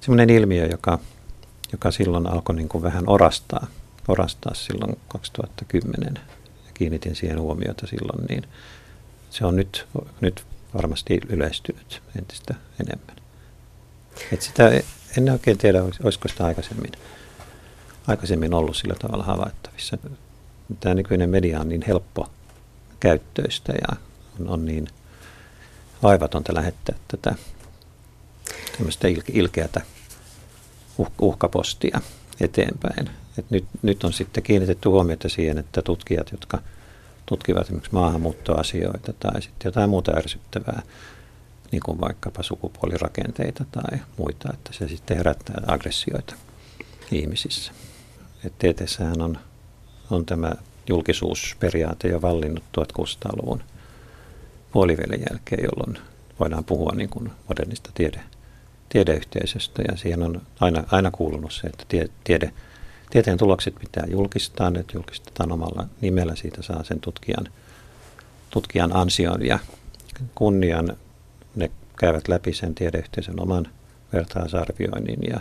[0.00, 0.98] semmoinen ilmiö, joka,
[1.72, 3.66] joka silloin alkoi niin kuin vähän orastaa
[4.08, 6.14] orastaa silloin 2010
[6.66, 8.44] ja kiinnitin siihen huomiota silloin, niin
[9.30, 9.86] se on nyt,
[10.20, 10.44] nyt
[10.74, 13.16] varmasti yleistynyt entistä enemmän.
[14.32, 14.70] Et sitä
[15.18, 16.92] en oikein tiedä, olisiko sitä aikaisemmin,
[18.06, 19.98] aikaisemmin ollut sillä tavalla havaittavissa.
[20.80, 22.30] Tämä nykyinen media on niin helppo
[23.00, 23.96] käyttöistä ja
[24.40, 24.88] on, on niin
[26.02, 27.34] vaivatonta lähettää tätä
[28.76, 29.80] tämmöistä ilkeätä
[30.98, 32.00] uh, uhkapostia
[32.40, 33.10] eteenpäin.
[33.38, 36.58] Et nyt, nyt on sitten kiinnitetty huomiota siihen, että tutkijat, jotka
[37.26, 40.82] tutkivat esimerkiksi maahanmuuttoasioita tai sitten jotain muuta ärsyttävää,
[41.72, 46.34] niin kuin vaikkapa sukupuolirakenteita tai muita, että se sitten herättää aggressioita
[47.12, 47.72] ihmisissä.
[48.44, 49.38] Et tieteessähän on,
[50.10, 50.52] on tämä
[50.88, 53.62] julkisuusperiaate jo vallinnut 1600-luvun
[54.72, 55.98] puolivälin jälkeen, jolloin
[56.40, 58.20] voidaan puhua niin kuin modernista tiede,
[58.88, 62.52] tiedeyhteisöstä ja siihen on aina, aina kuulunut se, että tie, tiede
[63.10, 67.48] Tieteen tulokset pitää julkistaa, ne julkistetaan omalla nimellä, siitä saa sen tutkijan,
[68.50, 69.58] tutkijan ansion ja
[70.34, 70.96] kunnian.
[71.54, 73.66] Ne käyvät läpi sen tiedeyhteisön oman
[74.12, 75.40] vertaisarvioinnin ja,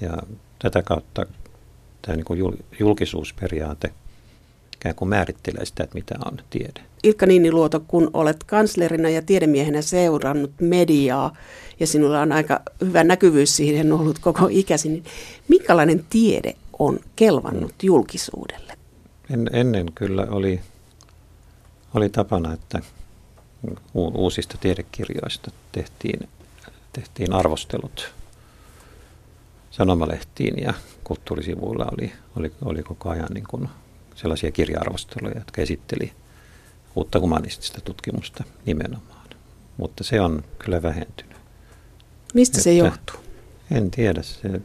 [0.00, 0.18] ja
[0.58, 1.26] tätä kautta
[2.02, 3.92] tämä niin kuin julkisuusperiaate
[4.76, 6.80] ikään kuin määrittelee sitä, että mitä on tiede.
[7.02, 11.36] Ilkka Niiniluoto, kun olet kanslerina ja tiedemiehenä seurannut mediaa
[11.80, 15.04] ja sinulla on aika hyvä näkyvyys siihen ollut koko ikäsi, niin
[15.48, 18.72] minkälainen tiede on kelvannut julkisuudelle?
[19.30, 20.60] En, ennen kyllä oli,
[21.94, 22.80] oli tapana, että
[23.94, 26.28] uusista tiedekirjoista tehtiin,
[26.92, 28.12] tehtiin arvostelut
[29.70, 33.68] sanomalehtiin ja kulttuurisivuilla oli, oli, oli koko ajan niin kuin
[34.14, 36.12] sellaisia kirja-arvosteluja, jotka esitteli
[36.98, 39.28] uutta humanistista tutkimusta nimenomaan.
[39.76, 41.36] Mutta se on kyllä vähentynyt.
[42.34, 43.20] Mistä se johtuu?
[43.70, 44.22] En tiedä.
[44.22, 44.60] Se,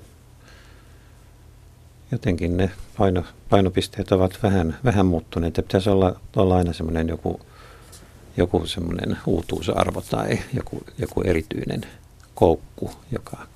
[2.12, 5.58] jotenkin ne paino, painopisteet ovat vähän, vähän muuttuneet.
[5.58, 7.40] Ja pitäisi olla, olla aina semmoinen joku,
[8.38, 11.82] joku semmoinen uutuusarvo tai joku, joku erityinen
[12.36, 13.48] koukku, joka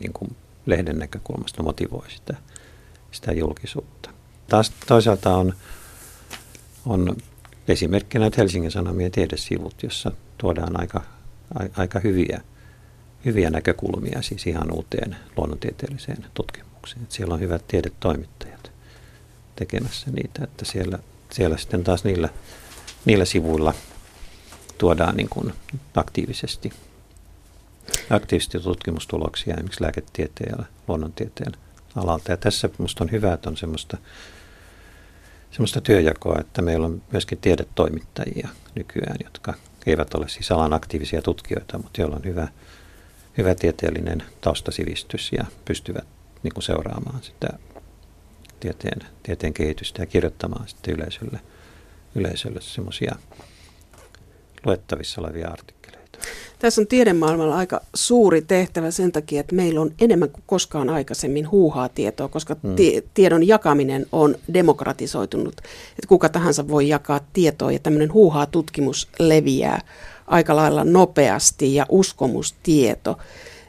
[0.00, 2.34] niin kuin lehden näkökulmasta motivoi sitä,
[3.12, 4.10] sitä julkisuutta.
[4.48, 5.54] Taas toisaalta on,
[6.86, 7.16] on
[7.68, 11.02] esimerkkinä nyt Helsingin Sanomien tiedesivut, jossa tuodaan aika,
[11.76, 12.40] aika hyviä,
[13.24, 17.02] hyviä näkökulmia siis ihan uuteen luonnontieteelliseen tutkimukseen.
[17.02, 18.72] Että siellä on hyvät tiedetoimittajat
[19.56, 20.98] tekemässä niitä, että siellä,
[21.30, 22.28] siellä sitten taas niillä,
[23.04, 23.74] niillä sivuilla
[24.78, 25.52] tuodaan niin kuin
[25.94, 26.72] aktiivisesti
[28.10, 31.52] aktiivisesti tutkimustuloksia esimerkiksi lääketieteen ja luonnontieteen
[31.96, 32.30] alalta.
[32.30, 33.96] Ja tässä minusta on hyvä, että on semmoista,
[35.50, 39.54] semmoista työjakoa, että meillä on myöskin tiedetoimittajia nykyään, jotka
[39.86, 42.48] eivät ole siis alan aktiivisia tutkijoita, mutta joilla on hyvä,
[43.38, 46.06] hyvä tieteellinen taustasivistys ja pystyvät
[46.42, 47.48] niin kuin seuraamaan sitä
[48.60, 51.40] tieteen, tieteen kehitystä ja kirjoittamaan sitten yleisölle,
[52.14, 53.16] yleisölle semmoisia
[54.66, 55.79] luettavissa olevia artikkeleita.
[56.60, 61.50] Tässä on tiedemaailmalla aika suuri tehtävä sen takia, että meillä on enemmän kuin koskaan aikaisemmin
[61.50, 62.76] huuhaa tietoa, koska mm.
[62.76, 65.54] tie- tiedon jakaminen on demokratisoitunut.
[65.58, 69.80] Että kuka tahansa voi jakaa tietoa ja tämmöinen huuhaa tutkimus leviää
[70.26, 73.18] aika lailla nopeasti ja uskomustieto,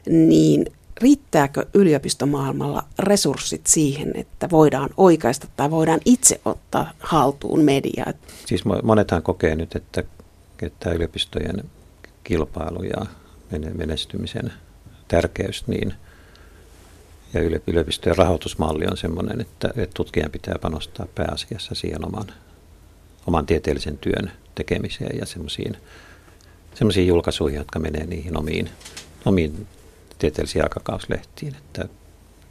[0.06, 0.66] niin
[1.00, 8.12] riittääkö yliopistomaailmalla resurssit siihen, että voidaan oikaista tai voidaan itse ottaa haltuun mediaa?
[8.46, 10.04] Siis monethan kokee nyt, että,
[10.62, 11.64] että yliopistojen
[12.24, 13.06] kilpailu ja
[13.74, 14.52] menestymisen
[15.08, 15.94] tärkeys niin,
[17.34, 22.26] ja yliopistojen rahoitusmalli on sellainen, että, että tutkijan pitää panostaa pääasiassa siihen oman,
[23.26, 25.76] oman tieteellisen työn tekemiseen ja semmoisiin
[26.74, 28.70] semmoisiin julkaisuihin, jotka menee niihin omiin,
[29.24, 29.66] omiin
[30.18, 31.54] tieteellisiin aikakauslehtiin.
[31.54, 31.88] Että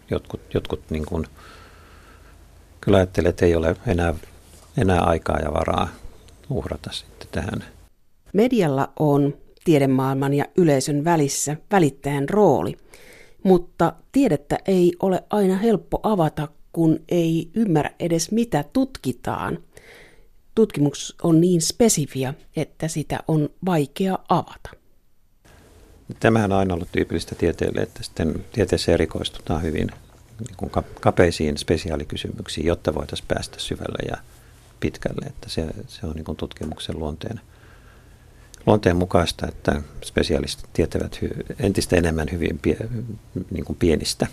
[0.09, 1.27] jotkut, jotkut niin kuin,
[2.81, 4.13] kyllä ajattelee, että ei ole enää,
[4.77, 5.89] enää aikaa ja varaa
[6.49, 7.65] uhrata sitten tähän.
[8.33, 12.77] Medialla on tiedemaailman ja yleisön välissä välittäjän rooli,
[13.43, 19.57] mutta tiedettä ei ole aina helppo avata, kun ei ymmärrä edes mitä tutkitaan.
[20.55, 24.69] Tutkimus on niin spesifiä, että sitä on vaikea avata.
[26.19, 29.87] Tämähän on aina ollut tyypillistä tieteelle, että sitten tieteessä erikoistutaan hyvin
[30.39, 30.71] niin kuin
[31.01, 34.17] kapeisiin spesiaalikysymyksiin, jotta voitaisiin päästä syvälle ja
[34.79, 35.25] pitkälle.
[35.25, 37.41] Että se, se on niin kuin tutkimuksen luonteen,
[38.65, 42.77] luonteen mukaista, että spesialistit tietävät hy, entistä enemmän hyvin pie,
[43.51, 44.27] niin kuin pienistä,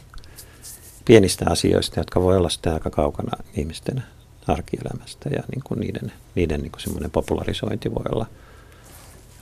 [1.04, 4.02] pienistä asioista, jotka voi olla sitten aika kaukana ihmisten
[4.46, 8.26] arkielämästä ja niin kuin niiden, niiden niin kuin popularisointi voi olla,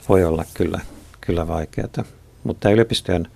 [0.09, 0.79] voi olla kyllä,
[1.21, 2.05] kyllä vaikeaa.
[2.43, 3.27] Mutta yliopistojen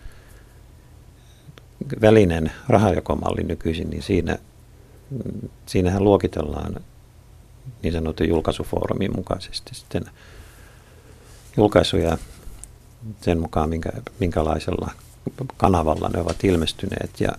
[2.01, 4.37] välinen rahajakomalli nykyisin, niin siinä,
[5.65, 6.75] siinähän luokitellaan
[7.83, 10.05] niin sanotun julkaisufoorumin mukaisesti sitten
[11.57, 12.17] julkaisuja
[13.21, 14.91] sen mukaan, minkä, minkälaisella
[15.57, 17.19] kanavalla ne ovat ilmestyneet.
[17.19, 17.31] Ja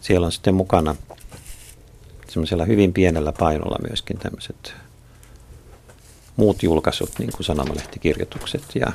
[0.00, 0.96] siellä on sitten mukana
[2.28, 4.74] semmoisella hyvin pienellä painolla myöskin tämmöiset
[6.36, 8.92] muut julkaisut, niin kuin sanomalehtikirjoitukset ja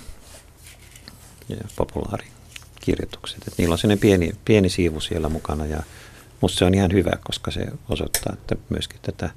[1.49, 3.47] ja populaarikirjoitukset.
[3.47, 5.83] Et niillä on sellainen pieni, pieni siivu siellä mukana ja
[6.41, 9.29] musta se on ihan hyvä, koska se osoittaa, että myöskin tätä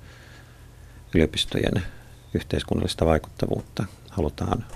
[1.14, 1.82] yliopistojen
[2.34, 4.66] yhteiskunnallista vaikuttavuutta halutaan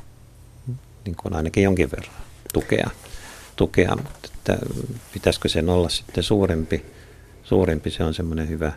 [1.04, 2.14] niin kuin ainakin jonkin verran
[2.52, 2.90] tukea.
[3.56, 4.58] tukea mutta että
[5.12, 6.84] pitäisikö sen olla sitten suurempi,
[7.44, 8.72] suurempi se on semmoinen hyvä,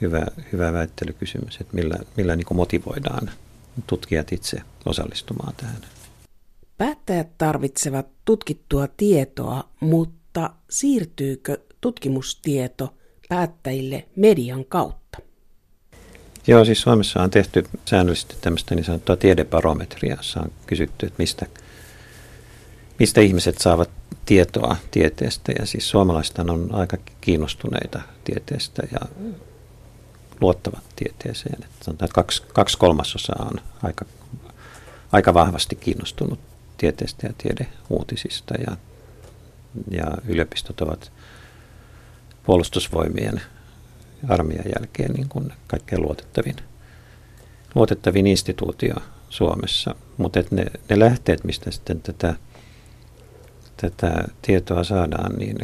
[0.00, 3.30] hyvä, hyvä väittelykysymys, että millä, millä niin kuin motivoidaan
[3.86, 5.80] tutkijat itse osallistumaan tähän.
[6.78, 12.94] Päättäjät tarvitsevat tutkittua tietoa, mutta siirtyykö tutkimustieto
[13.28, 15.18] päättäjille median kautta?
[16.46, 21.46] Joo, siis Suomessa on tehty säännöllisesti tämmöistä niin sanottua tiedebarometria, jossa on kysytty, että mistä,
[22.98, 23.90] mistä ihmiset saavat
[24.26, 25.52] tietoa tieteestä.
[25.58, 28.98] Ja siis suomalaiset on aika kiinnostuneita tieteestä ja
[30.40, 31.64] luottavat tieteeseen.
[31.64, 34.04] Että sanotaan, että kaksi, kaksi kolmasosaa on aika,
[35.12, 36.38] aika vahvasti kiinnostunut
[36.76, 38.76] tieteestä ja tiedeuutisista ja,
[39.90, 41.12] ja yliopistot ovat
[42.42, 43.42] puolustusvoimien
[44.28, 46.56] armeijan jälkeen niin kuin kaikkein luotettavin,
[47.74, 48.94] luotettavin instituutio
[49.28, 49.94] Suomessa.
[50.16, 52.34] Mutta ne, ne lähteet, mistä sitten tätä,
[53.76, 55.58] tätä tietoa saadaan, niin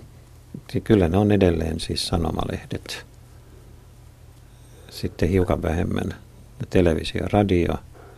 [0.84, 3.06] kyllä ne on edelleen siis sanomalehdet.
[4.90, 6.14] Sitten hiukan vähemmän
[6.70, 7.74] televisio, radio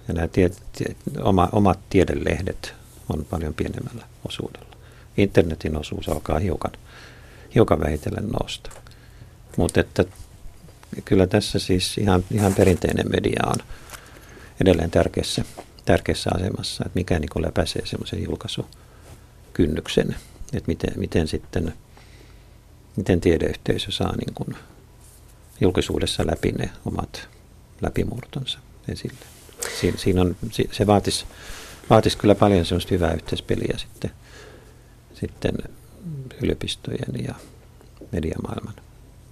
[0.09, 2.75] ja nämä tie, tie, oma, omat tiedelehdet
[3.09, 4.77] on paljon pienemmällä osuudella.
[5.17, 6.73] Internetin osuus alkaa hiukan,
[7.55, 8.71] hiukan vähitellen nousta.
[9.57, 10.05] Mutta että
[11.05, 13.57] kyllä tässä siis ihan, ihan perinteinen media on
[14.61, 15.45] edelleen tärkeässä,
[15.85, 20.17] tärkeässä asemassa, että mikä niin läpäisee semmoisen julkaisukynnyksen,
[20.53, 21.73] että miten, miten sitten
[22.97, 24.57] miten tiedeyhteisö saa niin kuin
[25.61, 27.29] julkisuudessa läpi ne omat
[27.83, 29.19] läpimurtonsa esille.
[29.81, 30.37] Siin, siinä on,
[30.73, 31.25] se vaatisi
[31.91, 34.11] vaatisi kyllä paljon semmoista hyvää yhteispeliä sitten,
[35.15, 35.53] sitten
[36.43, 37.35] yliopistojen ja
[38.13, 38.75] mediamaailman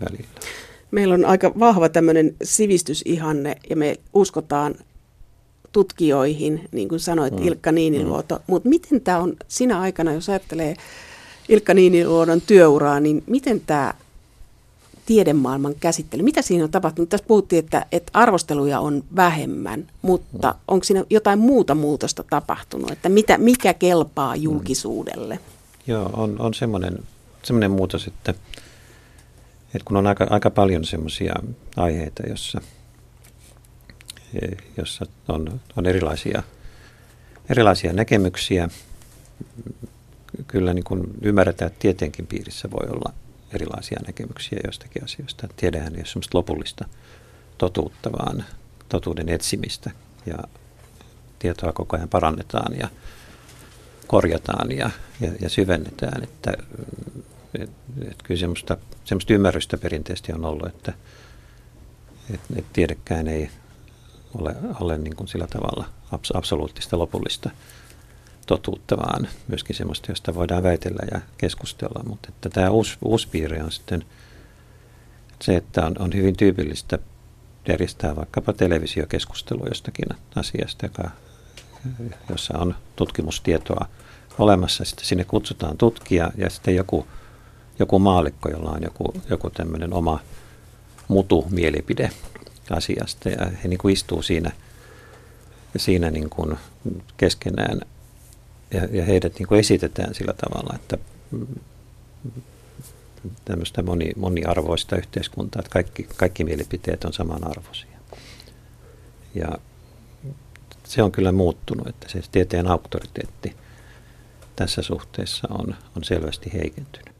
[0.00, 0.40] välillä.
[0.90, 4.74] Meillä on aika vahva tämmöinen sivistysihanne ja me uskotaan
[5.72, 7.46] tutkijoihin, niin kuin sanoit mm.
[7.46, 8.42] Ilkka Niiniluoto, mm.
[8.46, 10.76] mutta miten tämä on sinä aikana, jos ajattelee
[11.48, 13.94] Ilkka Niiniluodon työuraa, niin miten tämä
[15.06, 17.08] tiedemaailman käsittely, mitä siinä on tapahtunut?
[17.08, 20.58] Tässä puhuttiin, että, että arvosteluja on vähemmän, mutta mm.
[20.68, 24.42] onko siinä jotain muuta muutosta tapahtunut, että mitä, mikä kelpaa mm.
[24.42, 25.34] julkisuudelle?
[25.34, 25.40] Mm.
[25.86, 26.98] Joo, on, on semmoinen,
[27.42, 28.34] semmoinen muutos, että,
[29.74, 31.34] että kun on aika, aika paljon semmoisia
[31.76, 32.60] aiheita, jossa,
[34.76, 36.42] jossa on, on erilaisia,
[37.50, 38.68] erilaisia näkemyksiä,
[40.46, 43.12] kyllä niin kuin ymmärretään, että tieteenkin piirissä voi olla
[43.54, 45.48] erilaisia näkemyksiä joistakin asioista.
[45.56, 46.88] Tiedehän ei ole semmoista lopullista
[47.58, 48.44] totuutta, vaan
[48.88, 49.90] totuuden etsimistä
[50.26, 50.38] ja
[51.38, 52.88] tietoa koko ajan parannetaan ja
[54.06, 56.22] korjataan ja, ja, ja syvennetään.
[56.22, 56.52] Että,
[57.58, 57.70] et,
[58.10, 60.92] et kyllä semmoista, semmoista ymmärrystä perinteisesti on ollut, että
[62.34, 63.50] et, et tiedekään ei
[64.34, 67.50] ole, ole niin kuin sillä tavalla abs, absoluuttista lopullista
[68.46, 72.02] totuutta, vaan myöskin semmoista, josta voidaan väitellä ja keskustella.
[72.06, 74.04] Mutta että tämä uusi, uusi piirre on sitten
[75.42, 76.98] se, että on, on hyvin tyypillistä
[77.68, 81.10] järjestää vaikkapa televisiokeskustelua jostakin asiasta, joka,
[82.30, 83.86] jossa on tutkimustietoa
[84.38, 84.84] olemassa.
[84.84, 87.06] Sitten sinne kutsutaan tutkija ja sitten joku,
[87.80, 90.20] joku maalikko, jolla on joku, joku tämmöinen oma
[91.08, 92.10] mutu mielipide
[92.70, 93.28] asiasta.
[93.28, 94.52] Ja he niin kuin istuu siinä,
[95.76, 96.56] siinä niin kuin
[97.16, 97.80] keskenään
[98.74, 100.98] ja, ja heidät niin kuin esitetään sillä tavalla, että
[103.44, 107.98] tämmöistä moni, moniarvoista yhteiskuntaa, että kaikki, kaikki mielipiteet on samanarvoisia.
[109.34, 109.58] Ja
[110.84, 113.56] se on kyllä muuttunut, että se tieteen auktoriteetti
[114.56, 117.19] tässä suhteessa on, on selvästi heikentynyt.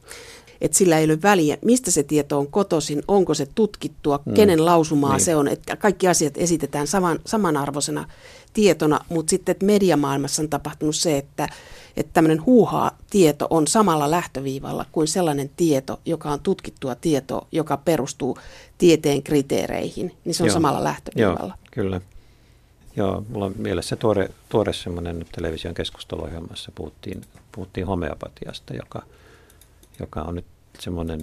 [0.60, 4.34] Että sillä ei ole väliä, mistä se tieto on kotoisin, onko se tutkittua, mm.
[4.34, 5.24] kenen lausumaa niin.
[5.24, 8.08] se on, että kaikki asiat esitetään saman, samanarvoisena
[8.52, 11.48] tietona, mutta sitten että mediamaailmassa on tapahtunut se, että,
[11.96, 17.76] että tämmöinen huuhaa tieto on samalla lähtöviivalla kuin sellainen tieto, joka on tutkittua tieto, joka
[17.76, 18.38] perustuu
[18.78, 20.54] tieteen kriteereihin, niin se on Joo.
[20.54, 21.54] samalla lähtöviivalla.
[21.54, 22.00] Joo, kyllä.
[22.96, 27.20] Joo, mulla on mielessä tuore, tuore semmoinen television keskusteluohjelmassa puhuttiin,
[27.52, 29.02] puhuttiin homeopatiasta, joka,
[30.00, 30.46] joka on nyt
[30.78, 31.20] semmoinen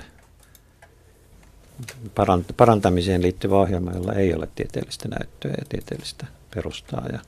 [2.57, 7.05] parantamiseen liittyvä ohjelma, jolla ei ole tieteellistä näyttöä ja tieteellistä perustaa.
[7.11, 7.19] Ja,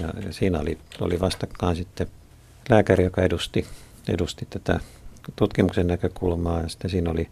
[0.00, 2.06] ja, ja siinä oli, oli vastakkain sitten
[2.68, 3.66] lääkäri, joka edusti,
[4.08, 4.80] edusti tätä
[5.36, 6.60] tutkimuksen näkökulmaa.
[6.60, 7.28] Ja sitten siinä oli,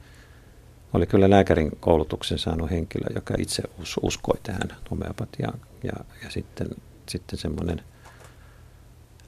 [0.93, 5.61] oli kyllä lääkärin koulutuksen saanut henkilö, joka itse us, uskoi tähän homeopatiaan.
[5.83, 5.93] Ja,
[6.25, 6.69] ja sitten,
[7.09, 7.83] sitten semmoinen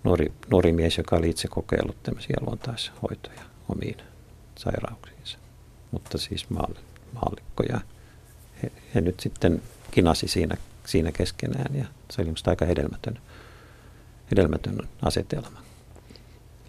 [0.05, 3.96] nuori, nuori mies, joka oli itse kokeillut tämmöisiä luontaishoitoja omiin
[4.59, 5.38] sairauksiinsa,
[5.90, 7.81] mutta siis maallikko ja
[8.62, 10.57] he, he nyt sitten kinasi siinä
[10.88, 13.18] siinä keskenään ja se oli aika hedelmätön,
[14.31, 15.62] hedelmätön asetelma.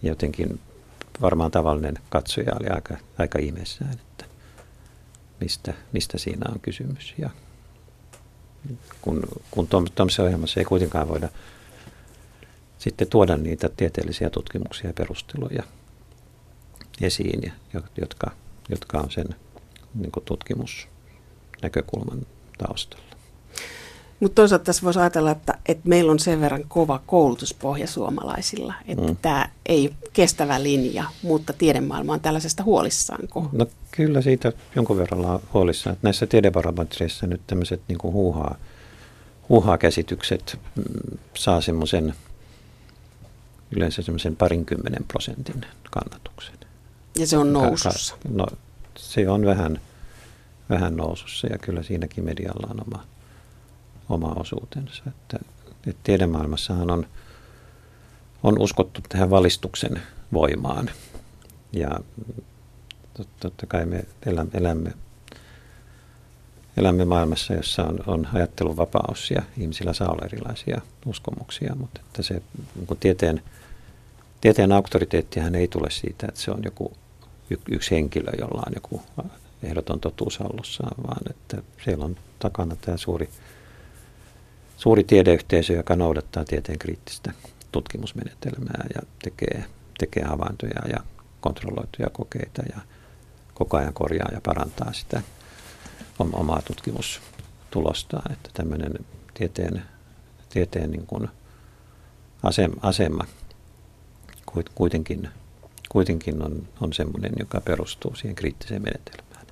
[0.02, 0.60] Jotenkin
[1.22, 4.26] varmaan tavallinen katsoja oli aika, aika ihmeessään, että
[5.42, 7.14] mistä, mistä siinä on kysymys.
[7.18, 7.30] Ja
[9.02, 11.30] kun, kun tuollaisessa ohjelmassa ei kuitenkaan voida
[12.78, 15.64] sitten tuoda niitä tieteellisiä tutkimuksia ja perusteluja
[17.02, 17.54] esiin,
[18.02, 18.32] jotka,
[18.70, 19.36] jotka on sen
[19.96, 22.26] niin tutkimusnäkökulman
[22.58, 23.10] taustalla.
[24.20, 29.08] Mutta toisaalta tässä voisi ajatella, että, että meillä on sen verran kova koulutuspohja suomalaisilla, että
[29.08, 29.18] mm.
[29.22, 33.50] tämä ei kestävä linja, mutta tiedemaailma on tällaisesta huolissaanko?
[33.52, 35.94] No kyllä siitä jonkun verran ollaan huolissaan.
[35.94, 38.56] Että näissä tiedebarometreissa nyt tämmöiset niin huuhaa,
[39.50, 42.14] huuhaa käsitykset mm, saa semmoisen
[43.76, 46.59] yleensä semmoisen parinkymmenen prosentin kannatuksen.
[47.16, 48.16] Ja se on nousussa?
[48.16, 48.48] Ka- no
[48.98, 49.82] se on vähän,
[50.70, 53.04] vähän nousussa ja kyllä siinäkin medialla on oma
[54.10, 55.04] oma osuutensa.
[55.08, 55.40] Että,
[55.88, 57.08] että tiedemaailmassahan on,
[58.44, 60.02] on uskottu tähän valistuksen
[60.34, 60.92] voimaan.
[61.74, 62.00] Ja
[63.40, 64.94] totta kai me elämme, elämme,
[66.78, 72.42] elämme maailmassa, jossa on, on ajatteluvapaus ja ihmisillä saa olla erilaisia uskomuksia, mutta että se
[72.76, 73.42] niin tieteen,
[74.42, 76.94] tieteen auktoriteettihan ei tule siitä, että se on joku
[77.72, 79.02] yksi henkilö, jolla on joku
[79.64, 83.30] ehdoton totuus hallussaan, vaan että siellä on takana tämä suuri
[84.80, 87.32] suuri tiedeyhteisö, joka noudattaa tieteen kriittistä
[87.72, 89.66] tutkimusmenetelmää ja tekee,
[90.00, 91.00] tekee havaintoja ja
[91.42, 92.80] kontrolloituja kokeita ja
[93.54, 95.22] koko ajan korjaa ja parantaa sitä
[96.20, 98.32] omaa tutkimustulostaan.
[98.32, 98.94] Että tämmöinen
[99.34, 99.84] tieteen,
[100.50, 101.30] tieteen niin kuin
[102.44, 103.26] asema, asema
[104.76, 105.30] kuitenkin,
[105.90, 109.46] kuitenkin on, on semmoinen, joka perustuu siihen kriittiseen menetelmään.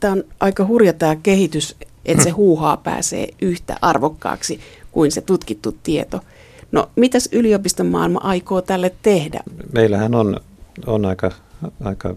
[0.00, 4.60] Tämä on aika hurja tämä kehitys, että se huuhaa pääsee yhtä arvokkaaksi
[4.92, 6.20] kuin se tutkittu tieto.
[6.72, 9.40] No, mitäs yliopiston maailma aikoo tälle tehdä?
[9.72, 10.40] Meillähän on,
[10.86, 11.30] on aika,
[11.84, 12.14] aika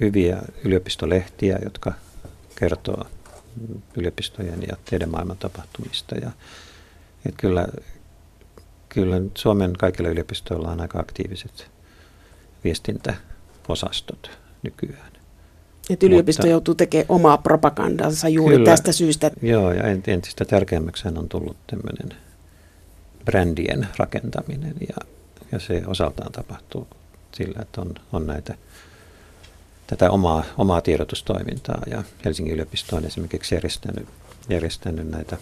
[0.00, 1.92] hyviä yliopistolehtiä, jotka
[2.56, 3.06] kertoo
[3.96, 6.14] yliopistojen ja tiedemaailman tapahtumista.
[6.14, 6.30] Ja,
[7.26, 7.68] et kyllä,
[8.88, 11.70] kyllä Suomen kaikilla yliopistoilla on aika aktiiviset
[12.64, 14.30] viestintäosastot
[14.62, 15.12] nykyään.
[15.90, 19.30] Että yliopisto Mutta, joutuu tekemään omaa propagandansa juuri kyllä, tästä syystä.
[19.42, 22.18] Joo, ja entistä tärkeämmäksi on tullut tämmöinen
[23.24, 25.06] brändien rakentaminen, ja,
[25.52, 26.88] ja se osaltaan tapahtuu
[27.34, 28.54] sillä, että on, on näitä
[29.86, 34.08] tätä omaa, omaa tiedotustoimintaa ja Helsingin yliopisto on esimerkiksi järjestänyt,
[34.48, 35.36] järjestänyt näitä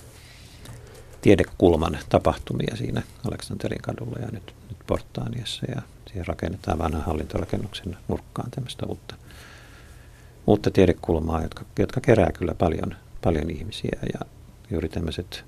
[1.20, 8.50] tiedekulman tapahtumia siinä Aleksanterin kadulla ja nyt, nyt Portaaniassa ja siihen rakennetaan vanhan hallintorakennuksen nurkkaan
[8.50, 9.14] tämmöistä uutta,
[10.46, 12.94] uutta tiedekulmaa, jotka, jotka kerää kyllä paljon,
[13.24, 14.20] paljon ihmisiä ja
[14.70, 15.44] juuri tämmöiset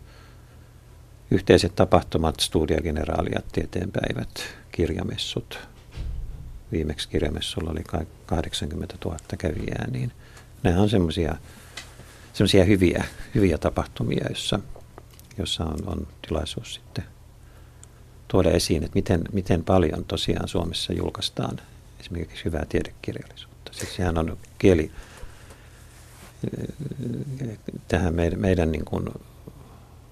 [1.31, 4.29] yhteiset tapahtumat, studiageneraaliat, tieteenpäivät,
[4.73, 5.69] kirjamessut,
[6.73, 7.85] viimeksi kirjamessulla oli
[8.27, 10.13] 80 000 kävijää, niin
[10.63, 13.05] nämä on semmoisia hyviä,
[13.35, 14.61] hyviä tapahtumia, jossa,
[15.39, 17.05] jossa on, on tilaisuus sitten
[18.29, 21.61] tuoda esiin, että miten, miten paljon tosiaan Suomessa julkaistaan
[22.01, 23.73] esimerkiksi hyvää tiedekirjallisuutta.
[23.73, 24.91] Siis sehän on kieli
[27.89, 29.09] tähän meidän, meidän niin kuin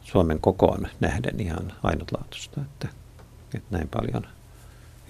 [0.03, 2.89] Suomen kokoon nähden ihan ainutlaatuista, että,
[3.55, 4.27] että näin paljon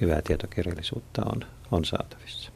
[0.01, 2.51] hyvää tietokirjallisuutta on, on saatavissa.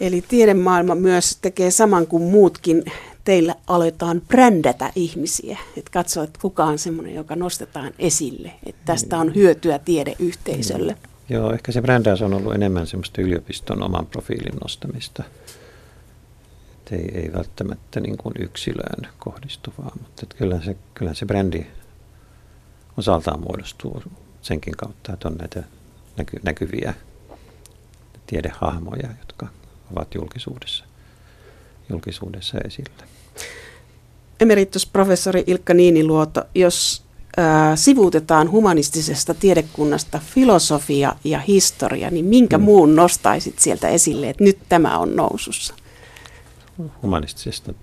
[0.00, 2.84] Eli tiedemaailma myös tekee saman kuin muutkin.
[3.30, 5.58] Teillä aletaan brändätä ihmisiä.
[5.76, 8.52] Että katsoa, että kuka on semmoinen, joka nostetaan esille.
[8.66, 10.92] Että tästä on hyötyä tiedeyhteisölle.
[10.92, 11.34] Mm.
[11.34, 15.24] Joo, ehkä se brändäys on ollut enemmän semmoista yliopiston oman profiilin nostamista.
[16.90, 21.66] Ei, ei välttämättä niin kuin yksilöön kohdistuvaa, mutta kyllä, se, kyllä se brändi
[22.96, 24.02] osaltaan muodostuu
[24.42, 25.62] senkin kautta, että on näitä
[26.16, 26.94] näky, näkyviä
[28.26, 29.46] tiedehahmoja, jotka
[29.92, 30.84] ovat julkisuudessa,
[31.88, 33.19] julkisuudessa esillä.
[34.40, 37.02] Emeritusprofessori Ilkka Niiniluoto, jos
[37.36, 42.64] ää, sivuutetaan humanistisesta tiedekunnasta filosofia ja historia, niin minkä hmm.
[42.64, 45.74] muun nostaisit sieltä esille, että nyt tämä on nousussa?
[47.02, 47.74] Humanistisesta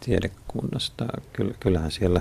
[0.00, 1.06] tiedekunnasta,
[1.60, 2.20] kyllähän siellä,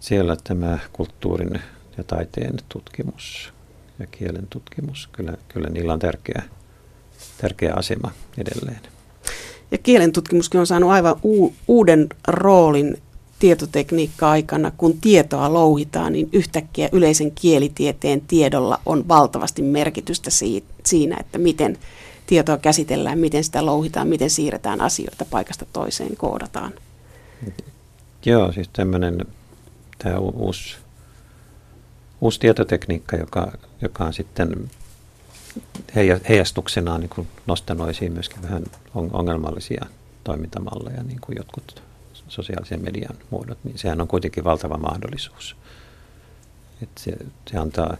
[0.00, 1.60] siellä tämä kulttuurin
[1.98, 3.52] ja taiteen tutkimus
[3.98, 5.08] ja kielen tutkimus.
[5.12, 6.42] Kyllä, kyllä niillä on tärkeä,
[7.40, 8.80] tärkeä asema edelleen.
[9.72, 13.02] Ja kielen tutkimuskin on saanut aivan u- uuden roolin
[13.38, 20.30] tietotekniikka-aikana, kun tietoa louhitaan, niin yhtäkkiä yleisen kielitieteen tiedolla on valtavasti merkitystä
[20.84, 21.78] siinä, että miten
[22.26, 26.72] tietoa käsitellään, miten sitä louhitaan, miten siirretään asioita paikasta toiseen, koodataan.
[28.24, 29.26] Joo, siis tämmöinen
[29.98, 30.76] tämä uusi
[32.22, 34.70] uusi tietotekniikka, joka, joka on sitten
[36.28, 38.64] heijastuksena niin kuin nostanut esiin myöskin vähän
[39.12, 39.86] ongelmallisia
[40.24, 41.82] toimintamalleja, niin kuin jotkut
[42.28, 45.56] sosiaalisen median muodot, niin sehän on kuitenkin valtava mahdollisuus.
[46.82, 47.16] että se,
[47.50, 47.96] se antaa,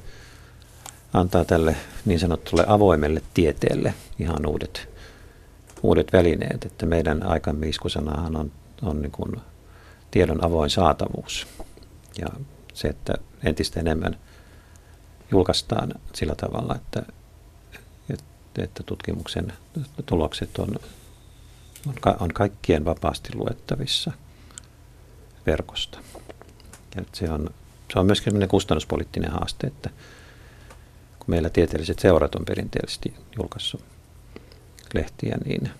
[1.12, 4.88] antaa tälle niin sanottulle avoimelle tieteelle ihan uudet,
[5.82, 9.36] uudet välineet, että meidän aikamme iskusanahan on, on niin kuin
[10.10, 11.46] tiedon avoin saatavuus.
[12.18, 12.26] Ja
[12.74, 14.18] se, että entistä enemmän
[15.30, 17.02] julkaistaan sillä tavalla, että,
[18.58, 19.52] että tutkimuksen
[20.06, 20.68] tulokset on,
[21.86, 24.12] on, on kaikkien vapaasti luettavissa
[25.46, 25.98] verkosta.
[26.96, 27.50] Ja se, on,
[27.92, 29.90] se on myöskin sellainen kustannuspoliittinen haaste, että
[31.18, 33.84] kun meillä tieteelliset seurat on perinteellisesti julkaissut
[34.94, 35.70] lehtiä, niin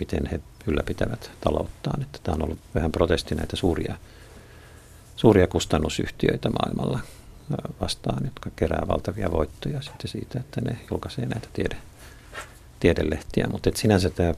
[0.00, 2.02] miten he ylläpitävät talouttaan.
[2.02, 3.96] Että tämä on ollut vähän protesti näitä suuria
[5.16, 7.00] suuria kustannusyhtiöitä maailmalla
[7.80, 11.76] vastaan, jotka kerää valtavia voittoja sitten siitä, että ne julkaisee näitä tiede,
[12.82, 13.46] tiedelehtiä.
[13.50, 14.34] Mutta sinänsä tämä,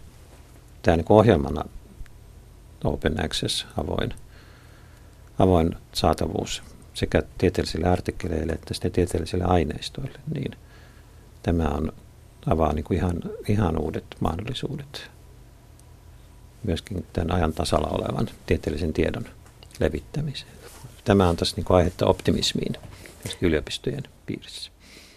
[0.82, 1.64] tämä niin ohjelmana
[2.84, 4.14] Open Access, avoin,
[5.38, 6.62] avoin saatavuus
[6.94, 10.52] sekä tieteellisille artikkeleille että sitten tieteellisille aineistoille, niin
[11.42, 11.92] tämä on,
[12.46, 15.10] avaa niin kuin ihan, ihan uudet mahdollisuudet
[16.64, 19.24] myöskin tämän ajan tasalla olevan tieteellisen tiedon
[19.80, 20.54] levittämiseen
[21.04, 22.72] tämä on tässä niin aihetta optimismiin
[23.40, 24.70] yliopistojen piirissä.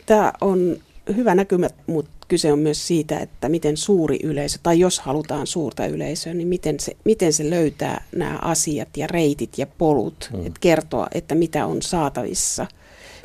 [0.05, 0.77] Tämä on
[1.15, 5.85] hyvä näkymä, mutta kyse on myös siitä, että miten suuri yleisö, tai jos halutaan suurta
[5.85, 10.39] yleisöä, niin miten se, miten se löytää nämä asiat ja reitit ja polut, mm.
[10.39, 12.67] että kertoa, että mitä on saatavissa.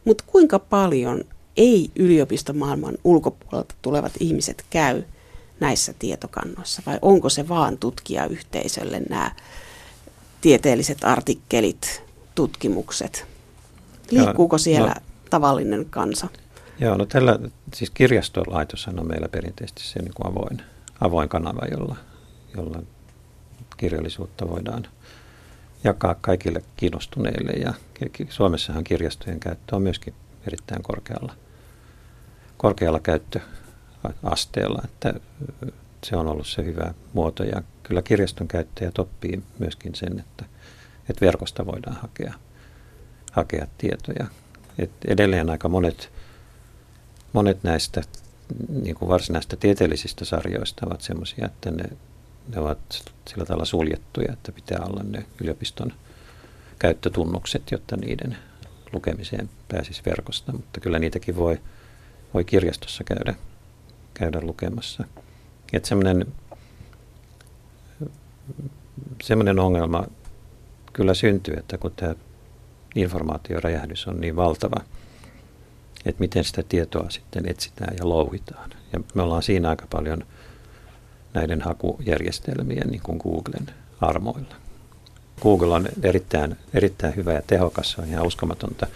[0.05, 1.25] Mutta kuinka paljon
[1.57, 5.03] ei yliopistomaailman ulkopuolelta tulevat ihmiset käy
[5.61, 9.31] näissä tietokannoissa, vai onko se vaan tutkijayhteisölle nämä
[10.41, 12.03] tieteelliset artikkelit,
[12.35, 13.27] tutkimukset?
[14.11, 16.29] Liikkuuko siellä no, tavallinen kansa?
[16.83, 17.39] Joo, no tällä,
[17.75, 20.63] siis kirjastolaitos on meillä perinteisesti se niin kuin avoin,
[21.01, 21.97] avoin kanava, jolla,
[22.57, 22.83] jolla
[23.77, 24.87] kirjallisuutta voidaan
[25.85, 27.53] jakaa kaikille kiinnostuneille.
[27.53, 27.75] Ja
[28.29, 30.15] Suomessahan kirjastojen käyttö on myöskin
[30.47, 31.35] erittäin korkealla,
[32.57, 35.15] korkealla käyttöasteella, että
[36.05, 37.45] se on ollut se hyvä muoto.
[37.45, 40.45] Ja kyllä kirjaston käyttäjät oppii myöskin sen, että,
[41.11, 42.35] että verkosta voidaan hakea,
[43.33, 44.27] hakea tietoja.
[44.79, 46.11] Et edelleen aika monet,
[47.33, 48.03] monet näistä
[48.83, 51.85] niin kuin varsinaista tieteellisistä sarjoista ovat sellaisia, että ne,
[52.49, 52.79] ne ovat
[53.29, 55.93] sillä tavalla suljettuja, että pitää olla ne yliopiston
[56.79, 58.37] käyttötunnukset, jotta niiden
[58.93, 61.61] lukemiseen pääsisi verkosta, mutta kyllä niitäkin voi,
[62.35, 63.35] voi kirjastossa käydä,
[64.15, 65.05] käydä lukemassa.
[65.73, 66.27] Että semmoinen,
[69.23, 70.07] semmoinen ongelma
[70.93, 72.15] kyllä syntyy, että kun tämä
[72.95, 74.85] informaatioräjähdys on niin valtava,
[76.05, 78.71] että miten sitä tietoa sitten etsitään ja louhitaan.
[78.93, 80.25] Ja me ollaan siinä aika paljon
[81.35, 84.55] näiden hakujärjestelmien, niin kuin Googlen, armoilla.
[85.43, 88.87] Google on erittäin, erittäin hyvä ja tehokas, se on ihan uskomatonta,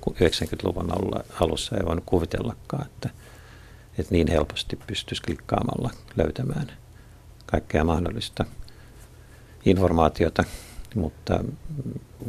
[0.00, 0.92] kun 90-luvun
[1.40, 3.10] alussa ei voinut kuvitellakaan, että,
[3.98, 6.72] että niin helposti pystyisi klikkaamalla löytämään
[7.46, 8.44] kaikkea mahdollista
[9.64, 10.44] informaatiota,
[10.94, 11.44] mutta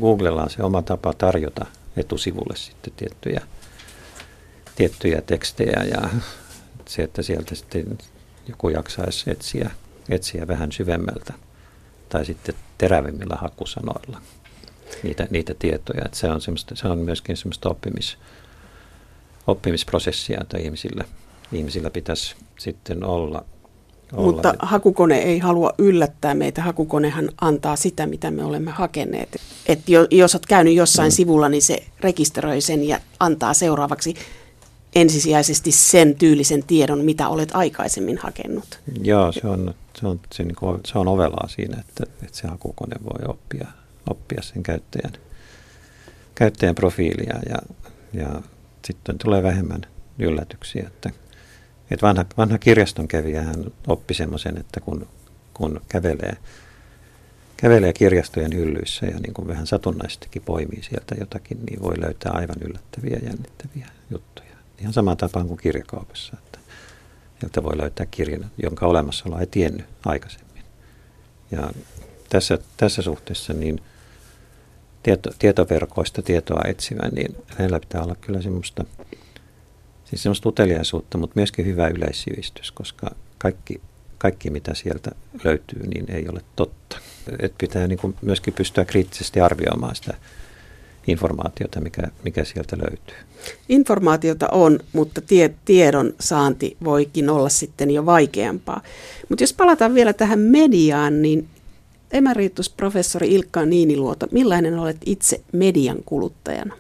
[0.02, 1.66] Googlella on se oma tapa tarjota
[1.98, 3.42] etusivulle sitten tiettyjä,
[4.76, 6.10] tiettyjä tekstejä ja
[6.88, 7.98] se, että sieltä sitten
[8.48, 9.72] joku jaksaisi etsiä,
[10.10, 11.34] etsiä vähän syvemmältä
[12.10, 14.22] tai sitten terävimmillä hakusanoilla
[15.04, 16.02] niitä, niitä tietoja.
[16.06, 16.42] Että se, on
[16.74, 18.18] se on myöskin semmoista oppimis,
[19.48, 21.04] oppimisprosessia, että ihmisillä,
[21.52, 23.46] ihmisillä pitäisi sitten olla.
[24.14, 24.32] olla.
[24.32, 26.62] Mutta hakukone ei halua yllättää meitä.
[26.62, 29.42] Hakukonehan antaa sitä, mitä me olemme hakeneet.
[29.66, 29.80] Et
[30.12, 31.16] jos olet käynyt jossain mm.
[31.16, 34.16] sivulla, niin se rekisteröi sen ja antaa seuraavaksi
[34.96, 38.80] ensisijaisesti sen tyylisen tiedon, mitä olet aikaisemmin hakenut.
[39.02, 42.96] Joo, se on, se on, se, niin se on ovelaa siinä, että, että se hakukone
[43.04, 43.68] voi oppia,
[44.10, 45.14] oppia sen käyttäjän,
[46.36, 47.58] käyttäjän profiilia ja,
[48.14, 48.42] ja
[48.88, 49.82] sitten tulee vähemmän
[50.20, 50.84] yllätyksiä.
[50.88, 51.10] Että,
[51.92, 53.08] että vanha, vanha kirjaston
[53.46, 55.08] hän oppi semmoisen, että kun,
[55.54, 56.38] kun kävelee,
[57.58, 62.56] kävelee kirjastojen hyllyissä ja niin kuin vähän satunnaisestikin poimii sieltä jotakin, niin voi löytää aivan
[62.62, 64.45] yllättäviä jännittäviä juttuja.
[64.80, 66.60] Ihan samaan tapaan kuin kirjakaupassa, että
[67.40, 70.64] sieltä voi löytää kirjan, jonka olemassaolo ei tiennyt aikaisemmin.
[71.52, 71.72] Ja
[72.30, 73.82] tässä, tässä suhteessa niin
[75.04, 78.86] tieto, tietoverkoista tietoa etsivän, niin hänellä pitää olla kyllä semmoista,
[80.06, 83.82] siis semmoista uteliaisuutta, mutta myöskin hyvä yleissivistys, koska kaikki,
[84.18, 85.12] kaikki mitä sieltä
[85.44, 86.98] löytyy, niin ei ole totta.
[87.40, 90.14] Et pitää niin kuin myöskin pystyä kriittisesti arvioimaan sitä
[91.08, 93.16] informaatiota, mikä, mikä sieltä löytyy.
[93.70, 98.82] Informaatiota on, mutta tie, tiedon saanti voikin olla sitten jo vaikeampaa.
[99.30, 101.48] Mutta jos palataan vielä tähän mediaan, niin
[102.12, 106.76] emeritusprofessori Ilkka Niiniluoto, millainen olet itse median kuluttajana?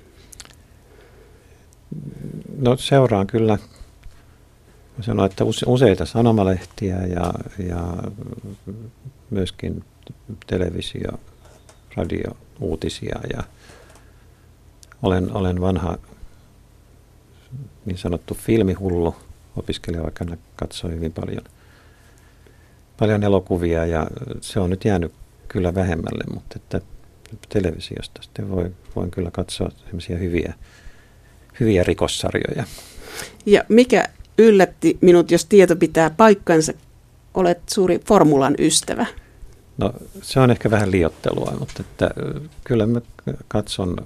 [2.58, 3.58] No seuraan kyllä,
[5.02, 7.34] sanoin, että useita sanomalehtiä ja,
[7.68, 7.94] ja
[9.30, 9.84] myöskin
[10.48, 11.12] televisio,
[11.96, 13.44] radio, uutisia ja
[15.06, 15.98] olen, olen vanha
[17.86, 19.16] niin sanottu filmihullu.
[19.58, 20.26] Opiskelija vaikka
[20.56, 21.44] katsoi hyvin paljon,
[23.00, 24.08] paljon elokuvia ja
[24.42, 25.12] se on nyt jäänyt
[25.48, 26.82] kyllä vähemmälle, mutta että
[27.50, 30.54] televisiosta sitten voi, voin kyllä katsoa sellaisia hyviä,
[31.60, 32.64] hyviä rikossarjoja.
[33.46, 36.74] Ja mikä yllätti minut, jos tieto pitää paikkansa,
[37.34, 39.06] olet suuri formulan ystävä.
[39.78, 42.12] No se on ehkä vähän liottelua, mutta että
[42.64, 43.02] kyllä mä
[43.48, 43.98] katson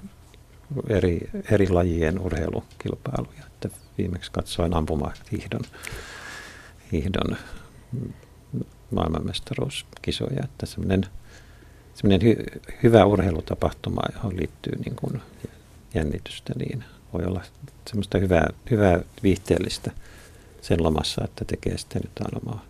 [0.90, 3.44] eri, eri lajien urheilukilpailuja.
[3.48, 5.62] Että viimeksi katsoin ampumahiihdon
[6.92, 7.38] hiihdon
[8.92, 10.44] maailmanmestaruuskisoja.
[10.44, 11.06] Että semmoinen,
[11.94, 12.36] semmoinen hy,
[12.84, 15.22] hyvä urheilutapahtuma, johon liittyy niin kuin
[15.94, 17.42] jännitystä, niin voi olla
[17.88, 19.92] semmoista hyvää, hyvää viihteellistä
[20.62, 22.66] sen lomassa, että tekee sitten jotain omaa,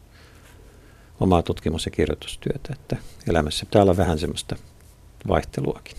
[1.19, 2.73] omaa tutkimus- ja kirjoitustyötä.
[2.73, 2.97] Että
[3.27, 4.55] elämässä pitää olla vähän semmoista
[5.27, 5.97] vaihteluakin.